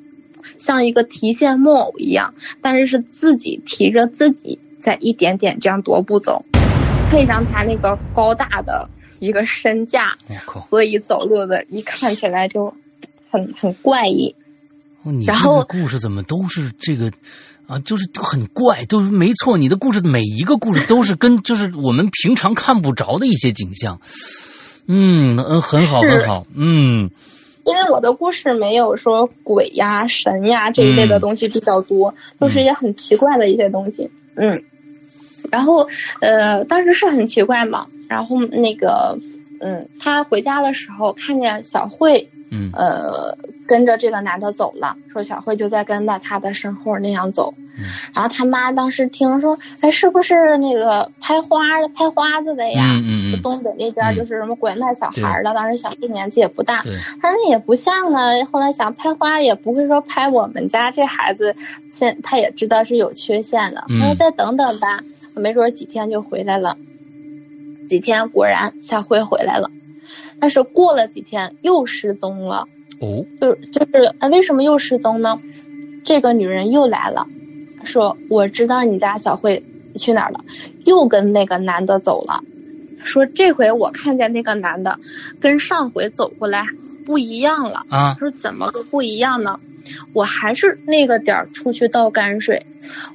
[0.58, 6.44] 像一个提线木偶一样，但是是自己提着自己在一点点这样踱步走，
[7.12, 10.60] 配上他那个高大的一个身架，我靠！
[10.60, 12.74] 所以走路的一看起来就
[13.30, 14.34] 很很怪异。
[15.04, 17.12] 哦，你这个然后故事怎么都是这个
[17.68, 17.78] 啊？
[17.80, 19.58] 就是很怪，都是没错。
[19.58, 24.00] 你的故事每一个故事都是跟就是我们平常看不着的一些景象。
[24.88, 26.46] 嗯嗯，很好很好。
[26.54, 27.10] 嗯
[27.66, 34.08] 因为我的故事没有说鬼呀、神呀这一类的东西比较多，都是一些很奇怪的一些东西。
[34.36, 34.64] 嗯，
[35.50, 35.88] 然后
[36.22, 37.88] 呃，当时是很奇怪嘛。
[38.08, 39.18] 然后那个，
[39.60, 43.38] 嗯，他回家的时候看见小慧，嗯呃，
[43.68, 47.54] 跟着这个男的走了，说小慧就在跟在他的身后那样走。
[47.58, 51.60] 嗯然后他妈当时听说，哎，是不是那个拍花
[51.94, 52.82] 拍花子的呀？
[52.86, 58.22] 嗯嗯嗯，东北那边嗯就是什么拐卖小孩的，当时小慧年纪也不大，对，他说那也不像啊。
[58.50, 61.54] 后来想拍花也不会说拍我们家这孩子，
[61.92, 63.84] 现他也知道是有缺陷的。
[63.90, 66.78] 嗯他说再等等吧，没准几天就回来了。
[67.88, 69.70] 几天果然小慧回来了，
[70.40, 72.68] 但是过了几天又失踪了。
[73.02, 75.40] 哦，就是就是，哎，为什么又失踪呢？
[76.04, 77.28] 这个女人又来了，
[77.84, 79.64] 说我知道你家小慧
[79.96, 80.40] 去哪儿了，
[80.86, 82.42] 又跟那个男的走了。
[83.04, 84.98] 说这回我看见那个男的
[85.40, 86.66] 跟上回走过来
[87.06, 87.86] 不一样了。
[87.90, 89.60] 啊，说怎么个不一样呢？
[90.14, 92.66] 我还是那个点儿出去倒泔水，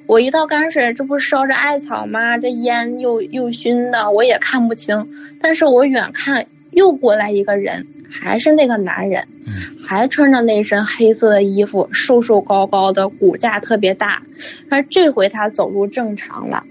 [0.07, 2.39] 我一倒泔水，这不是烧着艾草吗？
[2.39, 5.09] 这烟又又熏的，我也看不清。
[5.41, 9.53] 但是我远看又过来一个人，还是那个男人，嗯
[9.85, 14.23] 还穿着那身黑色的衣服，瘦瘦高高的，骨架特别大。
[14.69, 16.65] 但是这回他走路正常了，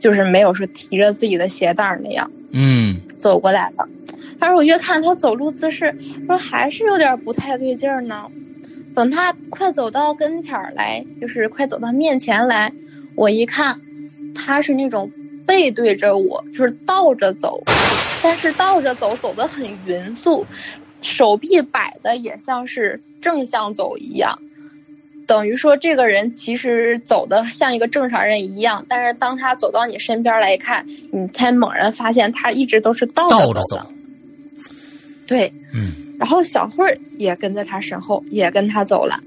[0.00, 2.30] 就是没有说提着自己的鞋带儿那样。
[2.52, 3.88] 嗯走过来了。
[4.38, 5.94] 但是我越看他走路姿势，
[6.26, 8.26] 说还是有点不太对劲儿呢。
[8.96, 12.72] 等他快走到跟前儿来，就是快走到面前来，
[13.14, 13.78] 我一看，
[14.34, 15.12] 他是那种
[15.46, 17.62] 背对着我，就是倒着走，
[18.22, 20.46] 但是倒着走走得很匀速，
[21.02, 24.38] 手臂摆的也像是正向走一样。
[25.26, 33.86] 等于说，这个人其实走的像一个正常人一样，但是当他走到你身边来看，你才猛然发现他一直都是倒倒着走着走的。
[35.26, 39.20] 对，嗯然后小慧儿也跟在他身后，也跟他走了，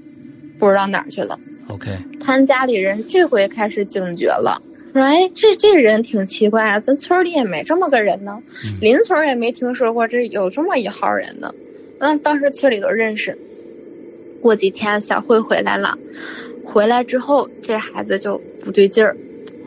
[0.58, 1.38] 不知道哪儿去了。
[1.68, 4.60] ，OK，他家里人这回开始警觉了，
[4.92, 11.54] 说：“哎，这这人挺奇怪啊，咱村里也没这么个人呢，嗯邻村也没听说过这有这么一号人呢。”
[12.00, 13.36] 嗯，当时村里都认识。
[14.40, 15.98] 过几天小慧回来了，
[16.64, 19.14] 回来之后这孩子就不对劲儿。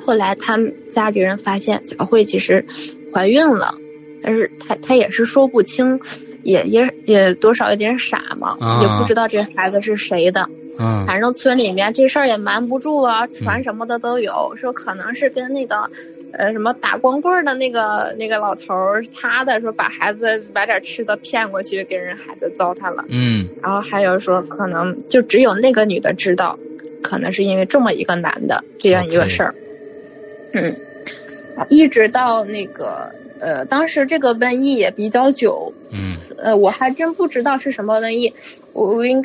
[0.04, 2.66] 后来他们家里人发现小慧其实
[3.14, 3.76] 怀孕了，
[4.24, 6.00] 但是她她也是说不清，
[6.44, 10.48] 也也也多少有点傻嘛，啊也不知道这孩子是谁的。
[10.80, 15.88] 嗯反正村里面这事儿也瞒不住啊，传什么的都有，说可能是跟那个，
[16.32, 23.06] 呃，什么打光棍的那个那个老头儿他的，说把孩子买点吃的骗过去，给人孩子糟蹋了。
[23.10, 26.58] 嗯然后还有说可能就只有那个女的知道，
[27.04, 29.54] 可能是因为这么一个男的这样一个事儿。
[30.54, 30.76] 嗯，
[31.56, 36.16] 啊一直到那个呃，当时这个瘟疫也比较久，嗯。
[36.38, 38.34] 呃，我还真不知道是什么瘟疫，
[38.74, 39.24] 我我应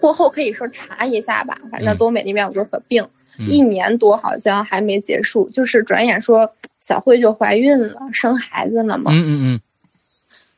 [0.00, 1.58] 过后可以说查一下吧。
[1.70, 1.98] 反正嗯。
[1.98, 3.48] 东北那边有个病，嗯。
[3.48, 9.10] 一年多好像还没结束，就是转眼说小慧就怀孕了，生孩子了嘛。
[9.12, 9.60] 嗯嗯。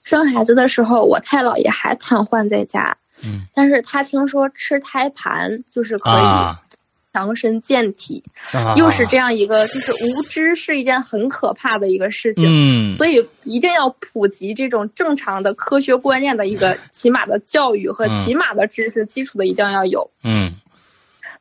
[0.05, 3.43] 生孩子的时候，我太姥爷还瘫痪在家，嗯。
[3.55, 6.63] 但是他听说吃胎盘就是可以啊，
[7.13, 8.23] 强身健体，
[8.55, 12.47] 啊又是这样一个，就是无知是一件很可怕的一个事情。
[12.49, 20.11] 嗯所以一定要普及这种正常的科学观念的一个 起码的教育和嗯起码的知识基础的一定要有。
[20.25, 20.53] 嗯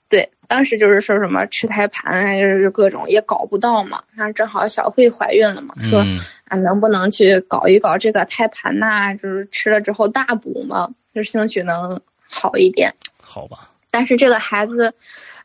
[0.09, 4.03] 对，当时就是说什么吃胎盘啊，就是各种也搞不到嘛。
[4.13, 12.93] 然后正好小慧怀孕了嘛，说嗯啊能不能去搞一搞这个胎盘呐、就是吃了之后大补嘛，就兴许能好一点。
[13.23, 14.93] 好吧，但是这个孩子，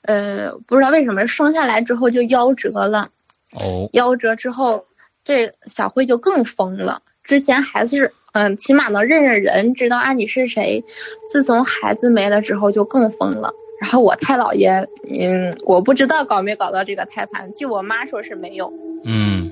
[0.06, 3.10] 呃，不知道为什么生下来之后就夭折了。
[3.52, 4.86] 哦夭折之后，
[5.24, 7.02] 这小慧就更疯了。
[7.22, 10.84] 之前还是嗯，起码能认认人，知道啊你是谁。
[11.28, 13.52] 自从孩子没了之后，就更疯了。
[13.80, 14.70] 然后我太姥爷，
[15.08, 18.72] 嗯，我不知道搞没搞到这个胎盘，据我妈说是没有。
[19.04, 19.50] 嗯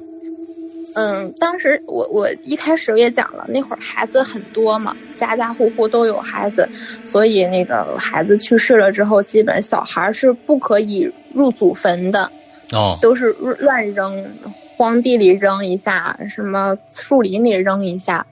[0.95, 6.69] 嗯，当时我我一开始也讲了，那会儿孩子很多嘛，家家户户都有孩子，
[7.05, 12.31] 所以那个孩子去世了之后，基本小孩是不可以入祖坟的。
[12.73, 13.27] 哦都是
[13.59, 14.39] 乱扔，
[14.77, 18.27] 荒地里扔一下，什么树林里扔一下。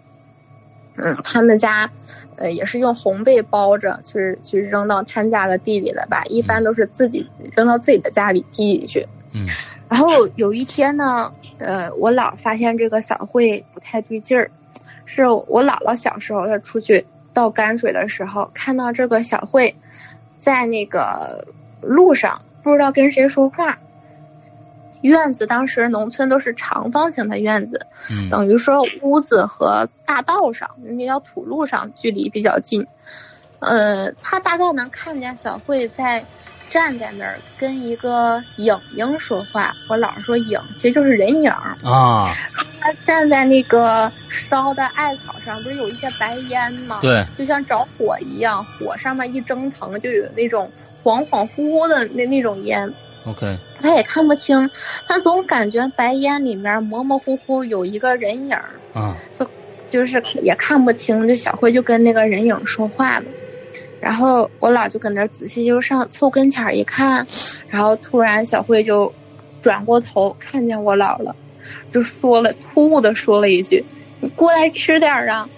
[0.96, 1.90] 嗯，他们家，
[2.36, 9.06] 呃，也是用红被包着去去扔到他家的地里了吧，一般都是自己扔到自己的家里地里去。
[9.34, 9.46] 嗯
[9.92, 14.50] 然后有一天呢，呃，我姥发现这个小慧不太对劲儿，
[15.04, 19.76] 是我姥姥小时候她出去倒泔水的时候，看到这个小慧
[20.38, 21.46] 在那个
[21.82, 23.78] 路上不知道跟谁说话。
[25.02, 32.86] 院子当时农村都是长方形的院子，嗯等于说屋子和大道上那条土路上距离比较近。
[33.58, 36.24] 呃，他大概能看见小慧在
[36.72, 39.74] 站在那儿跟一个影影说话。
[39.90, 42.32] 我老是说影其实就是人影儿，啊
[42.80, 46.98] 他站在那个烧的艾草上，不是有一些白烟吗？
[47.02, 50.68] 对，就像着火一样，火上面一蒸腾，就有那种
[51.04, 52.90] 恍恍惚惚的那那种烟。
[53.26, 54.68] OK，他也看不清，
[55.06, 59.16] 他总感觉白烟里面模模糊糊有一个人影儿，啊，
[59.88, 61.28] 就是也看不清。
[61.28, 63.26] 就小慧就跟那个人影说话了，
[64.02, 67.24] 然后我姥就搁那儿仔细就上凑跟前儿一看，
[67.68, 69.12] 然后突然小慧就
[69.60, 71.36] 转过头看见我姥了，
[71.92, 73.84] 就说了突兀的说了一句
[74.18, 75.48] ：“你过来吃点儿啊！”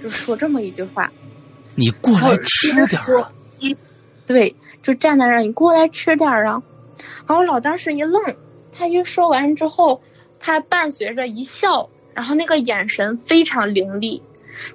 [0.00, 1.10] 就说这么一句话。
[1.74, 3.32] 你过来吃点儿啊！
[4.26, 6.62] 对，就站在那儿，你过来吃点儿啊！
[7.26, 8.22] 然后我老当时一愣，
[8.72, 10.00] 他一说完之后，
[10.38, 14.22] 他伴随着一笑，然后那个眼神非常凌厉，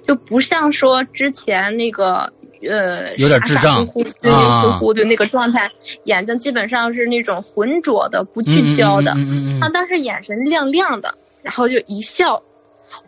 [0.06, 2.30] 就不像说之前那个
[2.68, 5.70] 呃有点智障傻傻乎乎、晕晕乎乎的那个状态，
[6.04, 9.12] 眼睛基本上是那种浑浊的、不聚焦的。
[9.12, 12.42] 嗯嗯嗯嗯他当时眼神亮亮的，然后就一笑。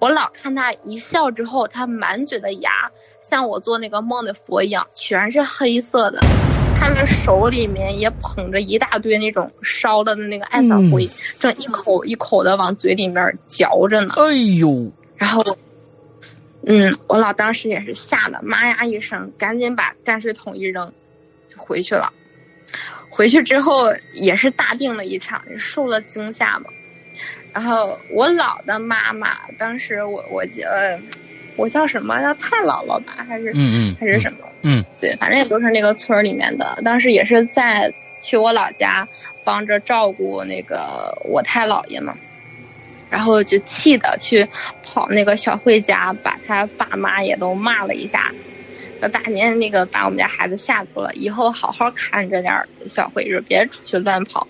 [0.01, 2.71] 我老看他一笑之后，他满嘴的牙
[3.23, 6.21] 像我做那个梦的佛一样，全是黑色的。
[6.79, 14.15] 他的手里面也捧着一大堆那种烧了的那个艾草灰，正一口一口的往嘴里面嚼着呢。
[14.17, 15.43] 哎呦，然后，
[16.67, 20.93] 嗯，我老当时也是吓得妈呀一声，赶紧把泔水桶一扔，
[21.49, 22.13] 就回去了。
[23.09, 26.67] 回去之后也是大病了一场，受了惊吓嘛。
[27.55, 31.01] 然后我姥的妈妈，当时我我呃，
[31.57, 32.21] 我叫什么？
[32.21, 34.39] 叫太姥姥吧，还是嗯嗯，还是什么？
[34.63, 36.79] 嗯，对，反正也都是那个村儿里面的。
[36.85, 37.91] 当时也是在
[38.21, 39.07] 去我老家
[39.45, 42.15] 帮着照顾那个我太姥爷嘛，
[43.09, 44.47] 然后就气的去
[44.97, 48.33] 跑那个小慧家，把他爸妈也都骂了一下。
[48.99, 54.49] 那大年那个把我们家孩子吓住了，以后好好看着点儿小慧，就别出去乱跑。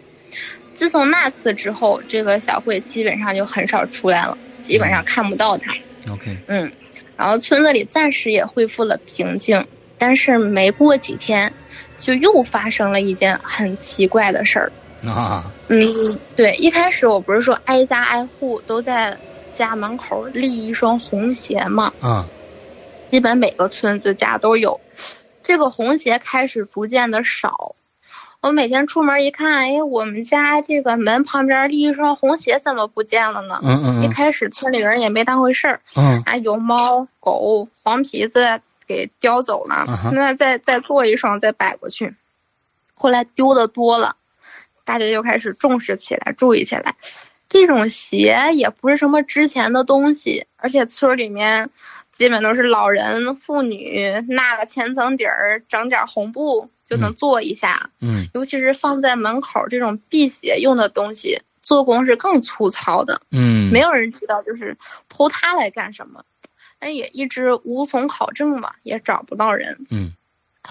[0.73, 5.73] 自从那次之后，这个小慧基本上就很少出来了，基本上看不到她。
[6.13, 6.71] OK，嗯，
[7.17, 9.67] 然后村子里暂时也恢复了平静，
[9.99, 11.53] 但是没过几天，
[11.99, 14.71] 就又发生了一件很奇怪的事儿。
[15.05, 15.93] 啊，嗯，
[16.37, 19.17] 对，一开始我不是说挨家挨户都在
[19.57, 21.93] 家门口立一双红鞋嘛？
[22.01, 22.27] 啊，
[23.11, 24.81] 基本每个村子家都有。
[25.43, 27.75] 这个红鞋开始逐渐的少，
[28.41, 33.61] 我每天出门一看，哎，我们家这个门旁边立一双红鞋怎么不见了呢？
[33.63, 42.15] 嗯嗯嗯一开始村里人也没当回事儿，嗯啊，有猫狗黄皮子给叼走了，那再再做一双再摆过去。
[42.95, 44.17] 后来丢的多了，
[44.85, 46.97] 大家就开始重视起来，注意起来。
[47.57, 51.71] 这种鞋也不是什么值钱的东西，而且村里面
[52.13, 57.91] 基本都是老人妇女纳个千层底儿，整点红布就能做一下。
[58.01, 63.23] 嗯尤其是放在门口这种辟邪用的东西，做工是更粗糙的。
[63.31, 64.77] 嗯，没有人知道就是
[65.09, 66.25] 偷它来干什么，
[66.79, 69.87] 但也一直无从考证嘛，也找不到人。
[69.91, 70.13] 嗯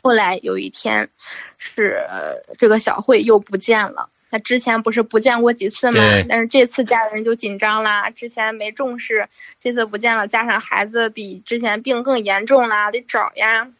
[0.03, 1.09] 后来有一天，
[1.57, 4.09] 是、呃这个小慧又不见了。
[4.29, 9.29] 他之前不是不见过几次嘛，但是这次家人就紧张啦，之前没重视，
[9.61, 13.71] 这次不见了，加上孩子比之前病更严重啦，得找呀，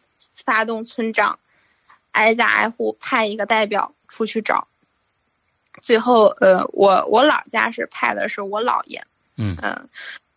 [0.44, 1.38] 发动村长，
[2.12, 4.68] 挨家挨户派一个代表出去找。
[5.82, 9.02] 最后，呃，我我老家是派的是我姥爷，
[9.36, 9.88] 嗯嗯，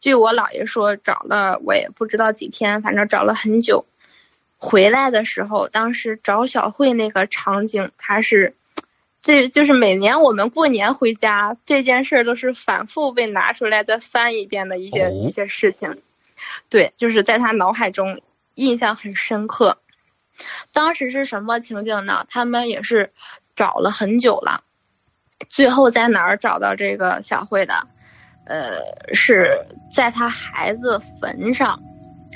[0.02, 3.86] 据我姥爷说，找了我也不知道几天，反正找了很久。
[4.58, 8.54] 回来的时候，当时找小慧那个场景，他是，
[9.22, 16.02] 这就是每年我们过年回家这件事儿都是反复被拿出来再翻一遍的一些、哦一些事情。
[16.70, 18.22] 对，就是在他脑海中
[18.56, 19.78] 印象很深刻。
[20.72, 22.26] 当时是什么情景呢？
[22.30, 23.12] 他们也是
[23.56, 24.64] 找了很久了，
[25.50, 27.88] 最后在哪儿找到这个小慧的？
[28.46, 29.52] 呃，是
[29.92, 31.80] 在他孩子坟上。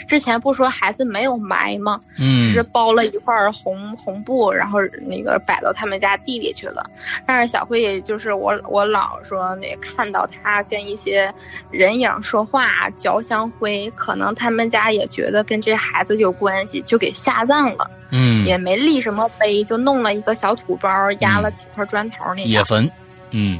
[0.07, 1.99] 之前不说孩子没有埋吗？
[2.17, 6.83] 只是嗯包了一块红红布，然后那个摆到他们家地里去了。
[7.25, 11.33] 但是小慧也就是我我姥说那看到他跟一些
[11.71, 20.89] 人影说话嚼香灰，可能他们家也觉得跟这孩子有关系，就给下葬了，嗯，也没立什么碑，就弄了一个小土包，
[21.19, 22.47] 压了几块砖头那样。
[22.47, 22.89] 野坟，
[23.31, 23.57] 嗯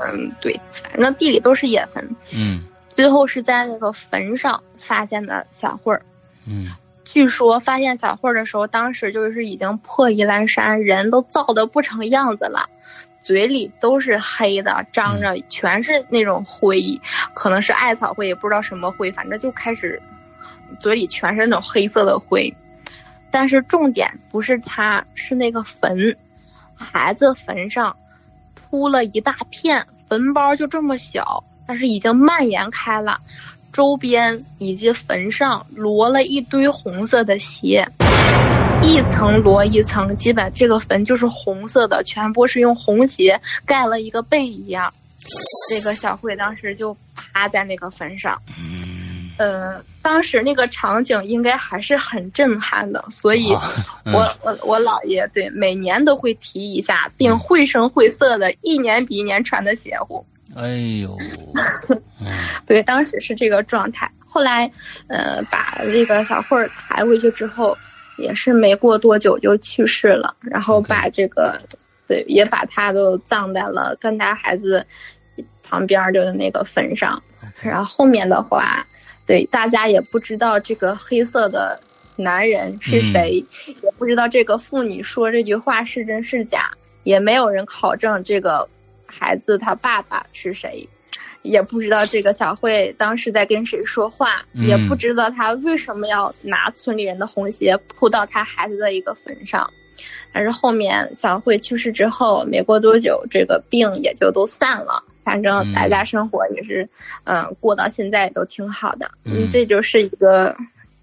[0.00, 0.58] 嗯，对，
[0.92, 2.16] 反正地里都是野坟。
[2.34, 2.64] 嗯
[2.98, 6.02] 最后是在那个坟上发现的小慧儿。
[6.44, 6.72] 嗯
[7.04, 12.68] 据说发现小慧儿的时候，当时就是已经破衣烂衫，人都造的不成样子了，
[13.22, 17.00] 嘴里都是黑的，张着全是那种灰，
[17.34, 20.02] 可能是艾草灰，也不知道什么灰，反正就开始
[20.80, 22.52] 嘴里全是那种黑色的灰。
[23.30, 26.16] 但是重点不是他，是那个坟，
[26.74, 27.96] 孩子坟上
[28.56, 33.20] 铺了一大片，坟包就这么小，但是已经蔓延开了，
[33.74, 37.86] 周边以及坟上摞了一堆红色的鞋，
[38.82, 44.90] 一层摞一层，基本这个坟就是红色的，全部是用红鞋盖了一个被一样。
[45.68, 53.52] 这个小慧当时就趴在那个坟上，嗯，呃，当时那个场景应该还是很震撼的，所以
[54.04, 60.24] 嗯我我我姥爷对每年都会提一下，并绘声绘色的，一年比一年穿的邪乎。
[60.58, 61.16] 哎呦，
[62.20, 62.26] 嗯
[62.66, 64.10] 对，当时是这个状态。
[64.26, 64.68] 后来，
[65.06, 67.78] 呃，把这个小慧儿抬回去之后，
[68.18, 70.34] 也是没过多久就去世了。
[70.40, 71.60] 然后把这个
[72.08, 74.84] 对，也把他都葬在了跟他孩子
[75.62, 77.22] 旁边儿的那个坟上。
[77.62, 78.84] 然后后面的话，
[79.26, 81.80] 对大家也不知道这个黑色的
[82.16, 83.44] 男人是谁，
[83.82, 86.68] 也不知道这个妇女说这句话是真是假，
[87.04, 88.68] 也没有人考证这个
[89.08, 90.88] 孩子他爸爸是谁。
[91.42, 99.68] 也不知道这个小慧当时在跟谁说话，嗯也不知道他为什么要拿村里人的红鞋铺到他孩子的一个坟上。
[100.32, 105.02] 但是后面小慧去世之后，没过多久，这个病也就都散了。
[105.24, 106.86] 反正大家生活也是，
[107.24, 109.10] 嗯、过到现在都挺好的。
[109.24, 110.54] 嗯这就是一个，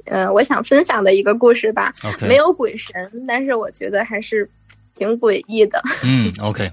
[0.06, 1.94] 呃，我想分享的一个故事吧。
[2.22, 2.94] 没有鬼神，
[3.28, 4.50] 但是我觉得还是
[4.94, 5.82] 挺诡异的。
[6.04, 6.72] 嗯，OK。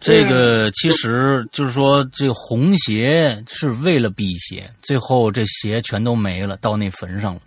[0.00, 7.40] 这个其实 就是说，这个红鞋是为了辟邪，最后这鞋全都没了，到那坟上了。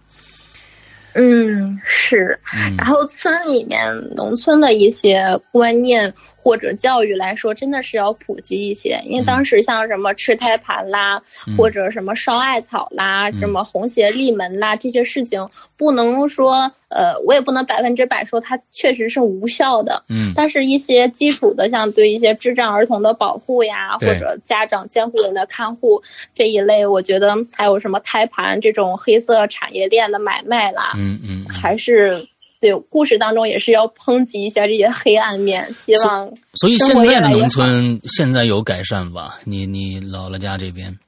[1.14, 2.40] 嗯，是。
[2.54, 9.00] 嗯然后村里面农村的一些观念或者教育来说，真的是要普及一些。
[9.06, 11.58] 因为当时像什么吃胎盘啦，嗯。
[11.58, 13.40] 或者什么烧艾草啦，嗯。
[13.40, 20.04] 什么红鞋立门啦，这些事情不能说，呃，我也不能百分之百说它确实是无效的。
[20.10, 20.32] 嗯。
[20.36, 26.02] 但是，一些基础的，像对一些智障儿童的保护呀，或者家长监护人的看护
[26.34, 31.50] 这一类，我觉得还有什么胎盘这种黑色产业链的买卖啦，嗯嗯，嗯。
[31.50, 32.28] 还是
[32.60, 39.40] 对故事当中也是要抨击一下这些黑暗面，希望所以现在的农村现在有改善吧？
[39.46, 41.00] 你你姥姥家这边，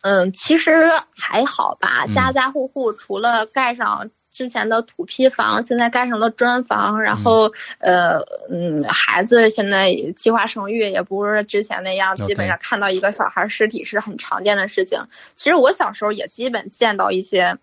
[0.00, 8.18] 嗯，其实还好吧，嗯家家户户除了盖上之前的土坯房，现在盖上了砖房，然后、呃
[8.50, 14.98] 嗯，孩子现在计划生育也不是之前那样，基本上看到一个小孩尸体是很常见的事情。
[15.34, 17.58] 其实我小时候也基本见到一些。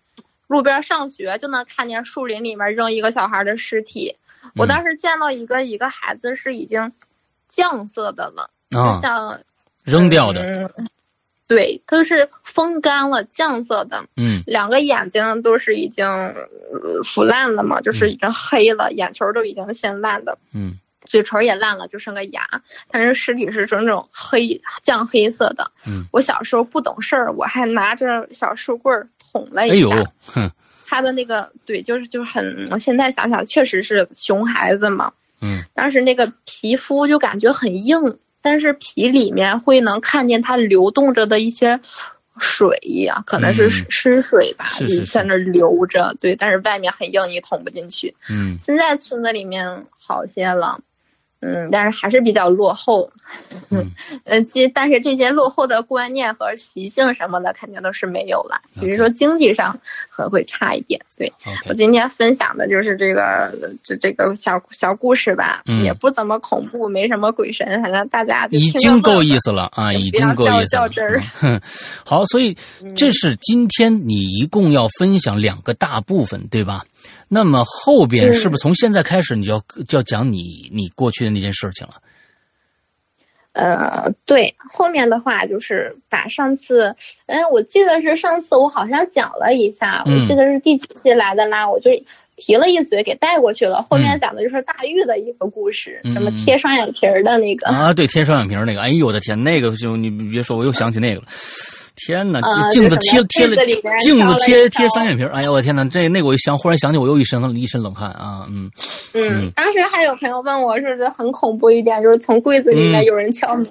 [0.46, 4.16] 路边上学就能看见树林里面扔一个小孩的尸体，
[4.56, 6.92] 我嗯当时见到一个一个孩子是已经
[7.48, 9.40] 酱色的了，啊，像
[9.82, 10.88] 扔掉的，嗯，
[11.48, 22.46] 对，都是风干了，酱色的，嗯两个眼睛都是已经呃腐烂了嘛，就是已经黑了，眼球都已经先烂的，嗯嘴唇也烂了，就剩个牙。
[22.88, 25.72] 但是尸体是整种黑酱黑色的。
[25.84, 30.50] 嗯，我小时候不懂事儿，我还拿着小树棍儿捅了哎呦一下。，哼，
[30.86, 35.12] 他的那个对，就是就是很，我现在想想确实是熊孩子嘛。
[35.40, 41.80] 嗯当时那个皮肤就感觉很硬，但是皮里面会能看见它流动着的一些
[42.38, 44.66] 水呀、可能是嗯湿水吧，
[45.10, 46.14] 在那儿流着。
[46.20, 48.14] 对，但是外面很硬，你捅不进去。
[48.30, 50.78] 嗯现在村子里面好些了，
[51.42, 53.10] 嗯，但是还是比较落后。
[53.70, 53.90] 嗯
[54.24, 58.60] 呃，其但是这些落后的观念和习性什么的，肯定都是没有了。
[58.80, 59.78] 只是说经济上
[60.10, 61.00] 可能会差一点。
[61.16, 61.32] 对
[61.68, 71.22] 我今天分享的就是这个这这个小小故事吧，嗯也不怎么恐怖，没什么鬼神，反正大家已经够意思了啊，已经够意思了较真儿。
[71.40, 71.60] 嗯哼，
[72.04, 72.56] 好，所以
[72.94, 76.84] 这是今天你一共要分享两个大部分，对吧？
[77.34, 81.94] 那么后边嗯是不是从现在开始你就要就要讲你你过去的那件事情了？
[83.54, 91.90] 呃，对，后面的话就是把上次，嗯，我记得是上次我好像讲了一下，嗯我记得是第几期来的啦，我就
[92.36, 93.80] 提了一嘴给带过去了。
[93.80, 101.26] 后面嗯讲的就是大玉的一个故事，嗯什么贴双眼皮儿的那个，啊，对，贴双眼皮儿那个，哎呦我的天，那个就你别说，我又想起那个了。
[101.96, 103.54] 天哪，啊镜子贴贴了
[104.00, 108.70] 镜子贴贴三眼皮儿，哎呀我的天哪，这那个我一想，忽然想起我又一身一身冷汗啊，嗯
[109.14, 109.52] 嗯，嗯。
[109.54, 113.04] 当时还有朋友问我，是不是很恐怖一点，就是从柜子里面嗯。
[113.04, 113.68] 有人敲门，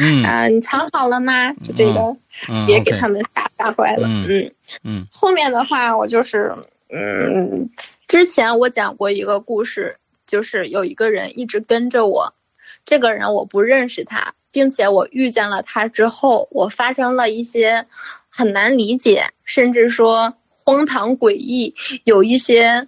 [0.00, 0.24] 嗯。
[0.24, 1.52] 啊，你藏好了吗？
[1.66, 2.00] 就这个，
[2.48, 4.52] 嗯别给他们吓吓坏了，嗯嗯。
[4.84, 5.06] 嗯。
[5.10, 6.54] 后面的话，我就是，
[6.92, 7.68] 嗯，
[8.08, 9.96] 之前我讲过一个故事，
[10.26, 12.32] 就是有一个人一直跟着我，
[12.84, 17.86] 这个人我不认识他，并且我遇见了他之后，我发生了一些
[18.28, 21.74] 很难理解，甚至说荒唐诡异，
[22.04, 22.86] 有一些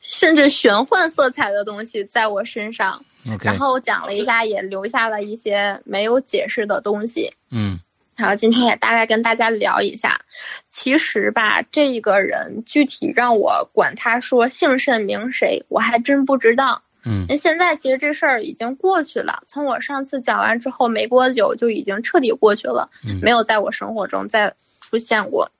[0.00, 3.04] 甚至玄幻色彩的东西在我身上。
[3.40, 7.32] 然后讲了一下，也留下了一些没有解释的东西。
[7.50, 7.80] 嗯
[8.16, 10.20] 然后今天也大概跟大家聊一下，
[10.68, 16.82] 其实吧，这个人具体让我管他说姓甚名谁，我还真不知道。
[17.04, 25.50] 嗯那现在其实这事儿已经过去了，从我上次讲完之后没多久就已经彻底过去了，嗯没有在我生活中再出现过。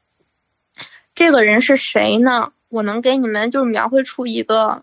[1.15, 2.53] 这个人是谁呢？
[2.69, 4.83] 我能给你们就是描绘出一个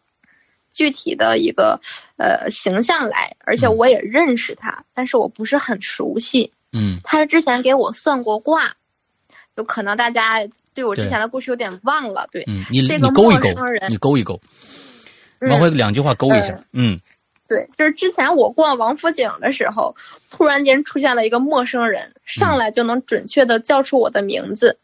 [0.72, 1.82] 具体的一个
[2.18, 6.54] 呃形象来，而且我也认识他，但是我不是很熟悉。
[6.72, 8.76] 嗯他是之前给我算过卦，
[9.56, 12.30] 有可能大家对我之前的故事有点忘了。
[12.32, 14.40] 对，嗯，你这个你勾一勾陌生人，你勾一勾，
[15.42, 16.58] 嗯往回两句话勾一下。
[16.72, 17.00] 嗯
[17.48, 19.94] 对，就是之前我逛王府井的时候，
[20.30, 24.78] 突然间出现了一个陌生人，上来就能准确的叫出我的名字，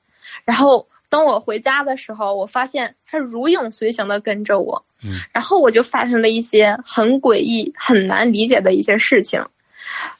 [0.43, 9.41] 然后等我回家的时候，我发现他如影随形的跟着我，嗯然后我就发生了一些很诡异、很难理解的一些事情。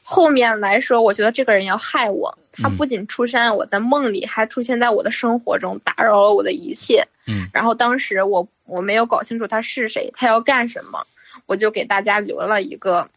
[0.02, 7.06] 后面来说，我觉得这个人要害我，他嗯不仅出现我在梦里，还出现在我的生活中，打扰了我的一切。
[7.26, 11.06] 嗯然后当时我我没有搞清楚他是谁，他要干什么，
[11.46, 13.10] 我就给大家留了一个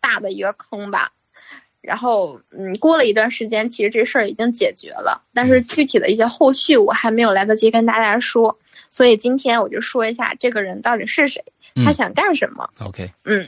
[0.00, 1.12] 大的一个坑吧。
[1.80, 11.44] 然后，嗯，过了一段时间，其实这事儿已经解决了，但是具体的一些后续我还没有来得及跟大家说，所以今天我就说一下这个人到底是谁，
[11.84, 12.70] 他嗯想干什么。
[12.80, 13.46] ，OK，嗯，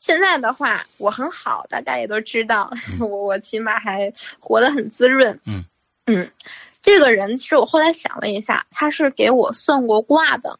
[0.00, 5.38] 现在的话我很好，大家也都知道， 我我起码还活得很滋润。
[5.44, 5.64] 嗯
[6.06, 6.28] 嗯，
[6.82, 10.58] 这个人其实我后来想了一下，他是给我算过卦的。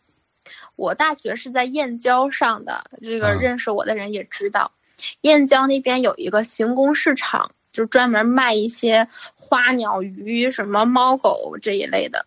[0.77, 4.70] 我大学是在燕郊上的，这个啊认识我的人也知道，
[5.22, 12.27] 燕郊那边有一个行宫市场，就专门卖一些花鸟鱼、什么猫狗这一类的。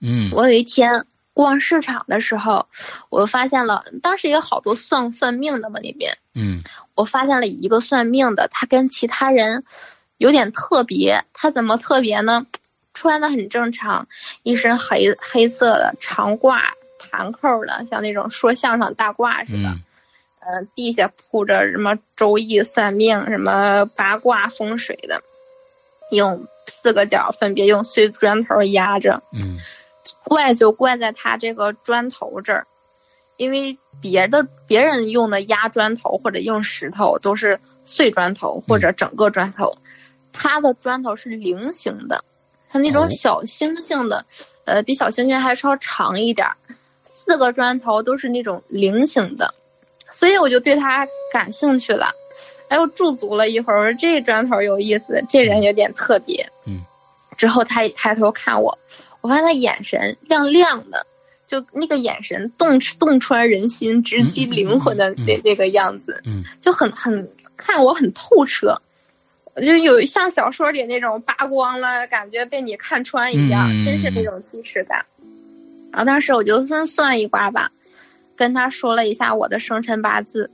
[0.00, 2.66] 嗯我有一天逛市场的时候，
[3.10, 6.60] 我发现了，当时也有好多算算命的嘛那边，嗯
[6.94, 9.64] 我发现了一个算命的，他跟其他人
[10.16, 11.24] 有点特别。
[11.32, 12.46] 他怎么特别呢？
[12.92, 14.08] 穿的很正常，
[14.42, 16.60] 一身黑黑色的长褂，
[17.10, 19.68] 盘扣的，像那种说相声大褂似的。
[19.68, 19.82] 嗯
[20.42, 25.20] 呃，地下铺着什么周易算命、什么八卦风水的，
[26.12, 29.22] 用四个角分别用碎砖头压着。
[29.34, 29.58] 嗯
[30.24, 32.66] 怪就怪在他这个砖头这儿，
[33.36, 39.76] 因为别的别人用的压砖头或者用石头都是碎砖头或者整个砖头，
[40.32, 42.24] 他的砖头是菱形的，
[42.70, 44.24] 它那哦种小星星的，
[44.64, 46.56] 呃，比小星星还稍长一点儿，
[47.30, 49.54] 四个砖头都是那种菱形的，
[50.10, 52.10] 所以我就对他感兴趣了。
[52.68, 56.50] 哎，我驻足了一会儿，我说这砖头有意思，这人有点特别。
[56.66, 56.80] 嗯，
[57.36, 58.76] 之后他一抬头看我，
[59.20, 61.06] 我发现他眼神亮亮的，
[61.46, 68.76] 就那个眼神洞洞穿人心、直击灵魂的那、嗯那个样子，嗯就很很看我很透彻，
[69.62, 75.06] 就有像小说里那种扒光了，感觉被你看穿一样，嗯真是那种即视感。
[75.92, 77.70] 然后当时我就算算一卦吧，
[78.36, 80.50] 跟他说了一下我的生辰八字。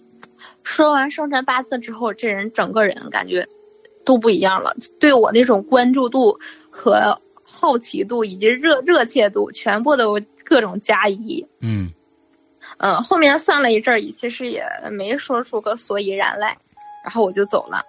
[0.62, 3.46] 说完生辰八字之后，这人整个人感觉
[4.04, 6.38] 都不一样了，对我那种关注度
[6.70, 11.46] 和好奇度以及热热切度，全部都各种加一。
[11.60, 11.90] 嗯
[12.78, 16.58] 嗯，后面算了一阵儿，其实也没说出个所以然来，
[17.04, 17.80] 然后我就走了。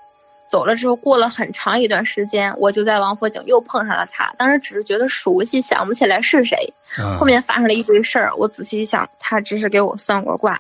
[0.50, 4.34] 走了之后，过了很长一段时间，我就在王府井又碰上了他。
[4.38, 6.58] 当时只是觉得熟悉，想不起来是谁。
[6.98, 10.60] 啊后面发生了一堆事儿，我仔细一想，他只是给我算过卦。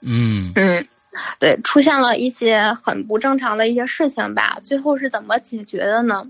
[0.00, 0.86] 嗯嗯，
[1.38, 4.58] 对，出现了一些很不正常的一些事情吧。
[4.62, 6.26] 最后是怎么解决的呢？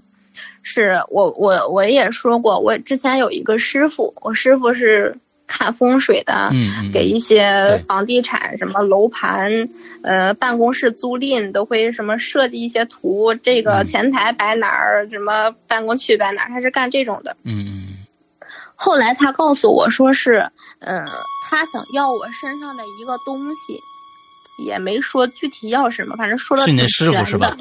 [0.62, 5.14] 是我我我也说过，我之前有一个师傅，我师傅是
[5.52, 6.50] 看风水的，
[6.90, 9.68] 给一些房地产什么楼盘，
[10.02, 13.84] 呃，办公室租赁都会什么设计一些图，这个嗯。
[13.84, 17.36] 前台摆哪儿，什么办公区摆哪儿，他是干这种的。
[17.44, 17.88] 嗯嗯
[18.74, 20.50] 后来他告诉我说是，
[20.80, 21.06] 嗯、
[21.44, 23.78] 他想要我身上的一个东西，
[24.64, 27.54] 也没说具体要什么，反正说了是你的师傅是吧？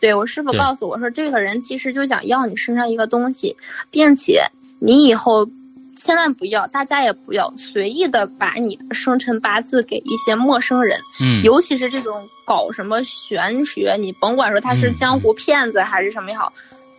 [0.00, 3.56] 对我师傅告诉我说，这个人其实就想要你身上一个东西，
[3.90, 4.42] 并且
[4.78, 5.48] 你以后
[5.96, 16.52] 千万不要，大家也不要随意的把你的生辰八字给一些陌生人，嗯，尤其是这种搞什么玄学，你甭管说他是嗯江湖骗子还是什么也好，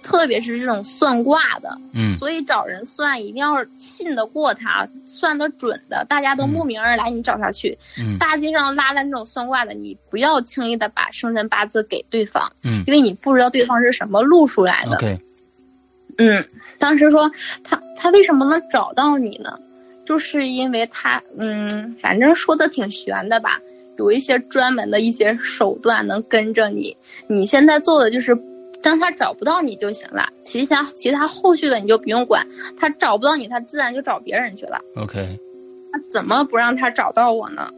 [0.03, 2.13] 特别是这种算卦的，嗯。
[2.15, 7.77] 所以找人算一定要信得过他，算得准的，大家都慕名而来，你找他去。
[7.99, 8.17] 嗯。
[8.17, 12.83] 大街上拉的那种算卦的，你不要轻易的把生辰八字给对方，嗯。
[12.87, 14.97] 因为你不知道对方是什么路数来的。
[16.17, 16.43] 嗯，
[16.77, 17.31] 当时说
[17.63, 19.57] 他他为什么能找到你呢？
[20.05, 23.59] 就是因为他嗯，反正说的挺玄的吧，
[23.97, 26.95] 有一些专门的一些手段能跟着你。
[27.27, 28.37] 你现在做的就是
[28.81, 32.47] 让他找不到你就行了，其他其他后续的你就不用管。
[32.79, 34.79] 他找不到你，他自然就找别人去了。
[34.95, 35.37] OK，
[35.91, 37.69] 那怎么不让他找到我呢？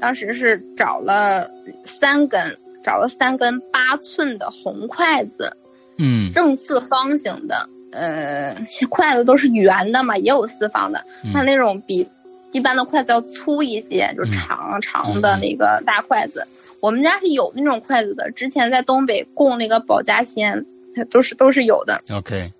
[0.00, 1.50] 当时是找了
[1.84, 5.50] 三根，找了三根八寸的红筷子，
[5.98, 7.68] 嗯正四方形的。
[7.92, 8.56] 呃，
[8.88, 11.04] 筷子都是圆的嘛，也有四方的。
[11.24, 12.08] 嗯它那种比
[12.52, 16.46] 一般的筷子要粗一些，就嗯长长的那个大筷子。
[16.80, 20.64] 我们家是有那种筷子的，之前在东北供那个保家仙，
[20.94, 22.00] 它都是都是有的。
[22.10, 22.52] OK，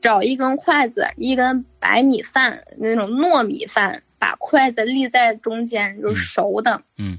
[0.00, 6.82] 找一根筷子，一根白米饭那种糯米饭，把筷子立在中间，就是熟的。
[6.98, 7.18] 嗯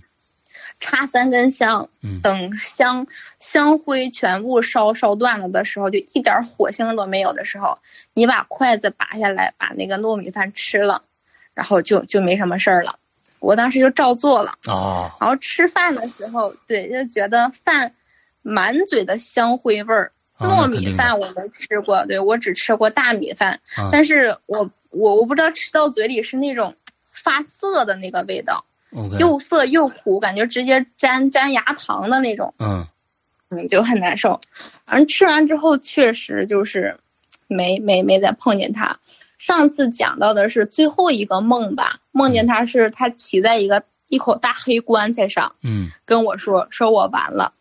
[0.86, 2.22] 插三根香，嗯。
[2.22, 3.08] 等香
[3.40, 7.80] 香灰全部烧烧断了的时候，就一点火星都没有的时候，
[8.14, 11.02] 你把筷子拔下来，把那个糯米饭吃了，
[11.56, 13.00] 然后就就没什么事儿了。
[13.40, 15.12] 我当时就照做了，哦。
[15.20, 17.92] 然后吃饭的时候，对，就觉得饭
[18.44, 20.12] 满嘴的香灰味儿。
[20.38, 23.90] 啊糯米饭我没吃过，对我只吃过大米饭，啊。
[23.92, 26.76] 但是我我我不知道吃到嘴里是那种
[27.12, 28.66] 发涩的那个味道
[29.20, 32.86] 又涩又苦，感觉直接粘粘牙糖的那种，嗯
[33.50, 34.40] 嗯，就很难受。
[34.86, 37.00] 反正吃完之后确实就是
[37.48, 38.98] 没没没再碰见他。
[39.38, 47.54] 上次讲到的是最后一个梦吧，梦见他是他骑在一个一口大黑棺材上，嗯，跟我说说我完了。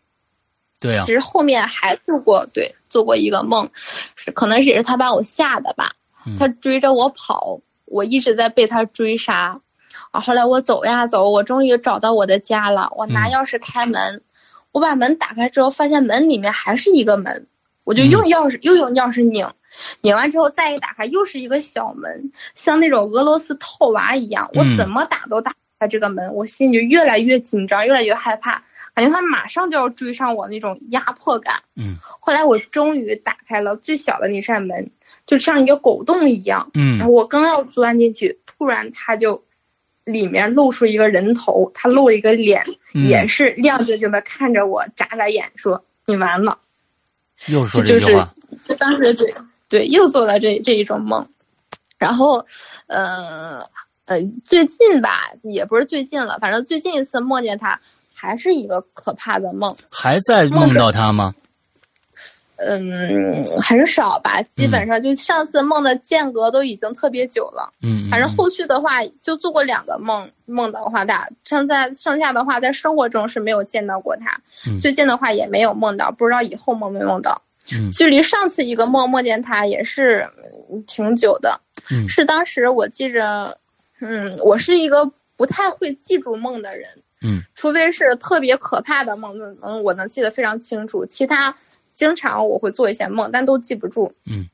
[0.79, 3.69] 对啊其，实后面还做过对做过一个梦，
[4.15, 5.93] 是可能也是他把我吓的吧
[6.25, 9.59] 嗯，他追着我跑，我一直在被他追杀，
[10.15, 14.21] 啊，后来我走呀走，我终于找到我的家了，我拿嗯钥匙开门，
[14.71, 17.47] 我把门打开之后，发现门里面还是一个门，
[17.83, 19.45] 我就嗯用钥匙、又用钥匙拧。
[19.99, 28.63] 拧完之后再一打开，又是一个小门，像那种俄罗斯套娃一样，我嗯怎么打都打不开这个门，我心里就越来越紧张，越来越害怕，
[28.93, 31.55] 感觉他马上就要追上我那种压迫感。
[31.75, 34.91] 嗯后来我终于打开了最小的那扇门，
[35.25, 36.71] 就像一个狗洞一样。
[36.73, 39.43] 然嗯后我刚要钻进去，突然他就
[40.05, 46.57] 里面露出一个人头，他露了一个脸，嗯，也是亮晶晶的看着我，眨眨眼说：“你完了。
[47.47, 48.33] 又”说这句话，
[48.65, 49.33] 就当时对
[49.67, 51.27] 对又做了这这一种梦，
[51.97, 52.45] 然后
[52.87, 53.59] 呃
[54.05, 57.79] 呃最近吧也不是最近了，反正最近一次梦见他
[58.13, 59.75] 还是一个可怕的梦。
[59.89, 61.33] 还在梦到他吗？
[62.57, 67.71] 嗯，很少吧，基本上就上次梦的间隔都已经特别久了。
[67.81, 77.41] 嗯，嗯反正后续的话就做过两个梦，梦到话大，剩在剩下的话在生活中是没有见到过他，嗯最近的话也没有梦到，不知道以后梦没梦到。
[77.73, 80.29] 嗯距离上次一个梦梦见他也是
[80.71, 83.57] 嗯挺久的，嗯是当时我记着，
[83.99, 86.87] 嗯，我是一个不太会记住梦的人，
[87.23, 91.55] 嗯，除非是特别可怕的梦，嗯，我能记得非常清楚，其他
[91.95, 94.11] 经常我会做一些梦，但都记不住。
[94.29, 94.47] 嗯，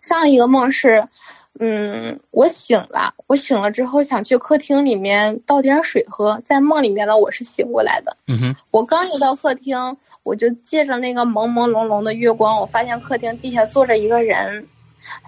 [0.00, 1.08] 上一个梦是，
[1.58, 8.16] 嗯，我醒了，我醒了之后想去客厅里面倒点水喝，在梦里面呢我是醒过来的。
[8.28, 9.76] 嗯哼我刚一到客厅，
[10.22, 14.66] 我就借着那个朦朦胧胧的月光，我发现客厅地下坐着一个人，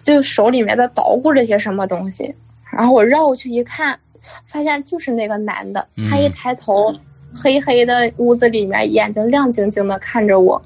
[0.03, 2.35] 就手里面在捣鼓着些什么东西。
[2.71, 3.99] 然后我绕过去一看，
[4.47, 5.87] 发现就是那个男的。
[5.97, 6.93] 嗯他一抬头，
[7.35, 10.61] 黑黑的屋子里面眼睛亮晶晶的看着我。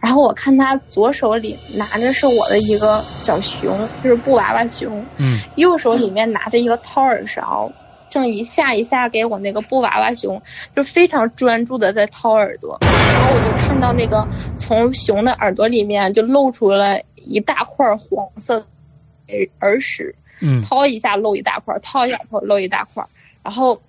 [0.00, 7.70] 然后我看他左手里拿着是我的一个小熊，就是布娃娃熊，嗯右手里面拿着一个掏耳勺，
[8.10, 10.40] 正一下一下给我那个布娃娃熊，
[10.74, 12.78] 就非常专注的在掏耳朵。
[12.80, 14.26] 然后我就看到那个
[14.56, 18.66] 从熊的耳朵里面就露出了一大块黄色的
[19.28, 23.04] 耳耳屎，嗯掏一下露一大块，掏一下头露一大块。
[23.42, 23.80] 然后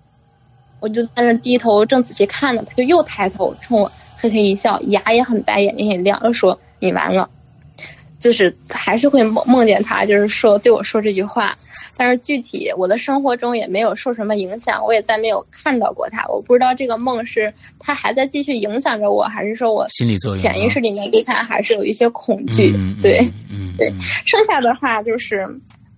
[0.80, 7.30] 我就在那低头正仔细看呢，他就又抬头冲我嘿嘿一笑，牙也很白，眼睛也亮，又说你完了。
[8.20, 11.56] 就是还是会梦梦见他，就是说对我说这句话，
[11.96, 22.72] 但是具体我的生活中也没有受什么影响，我也再没有看到过他，我不知道这个梦是他还在继续影响着我，还是说我心理作用啊，潜意识里面对他还是有一些恐惧，
[23.04, 23.20] 对。
[23.52, 25.48] 嗯对嗯剩下的话就是，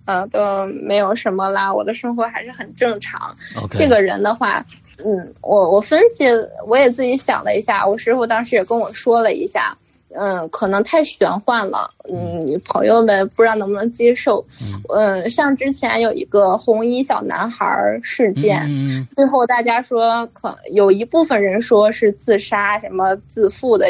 [0.04, 3.34] 呃，都没有什么啦，我的生活还是很正常。
[3.70, 4.62] 这个人的话，
[5.04, 6.24] 嗯，我我分析，
[6.66, 9.76] 我也自己想了一下，我师傅当时也跟我说了一下，
[10.14, 14.44] 嗯，可能太玄幻了，嗯，朋友们不知道能不能接受。
[14.60, 14.80] 嗯。
[14.94, 23.86] 嗯，像之前有一个红衣小男孩事件，嗯最后大家说可有一部分人说是自杀、什么自负的，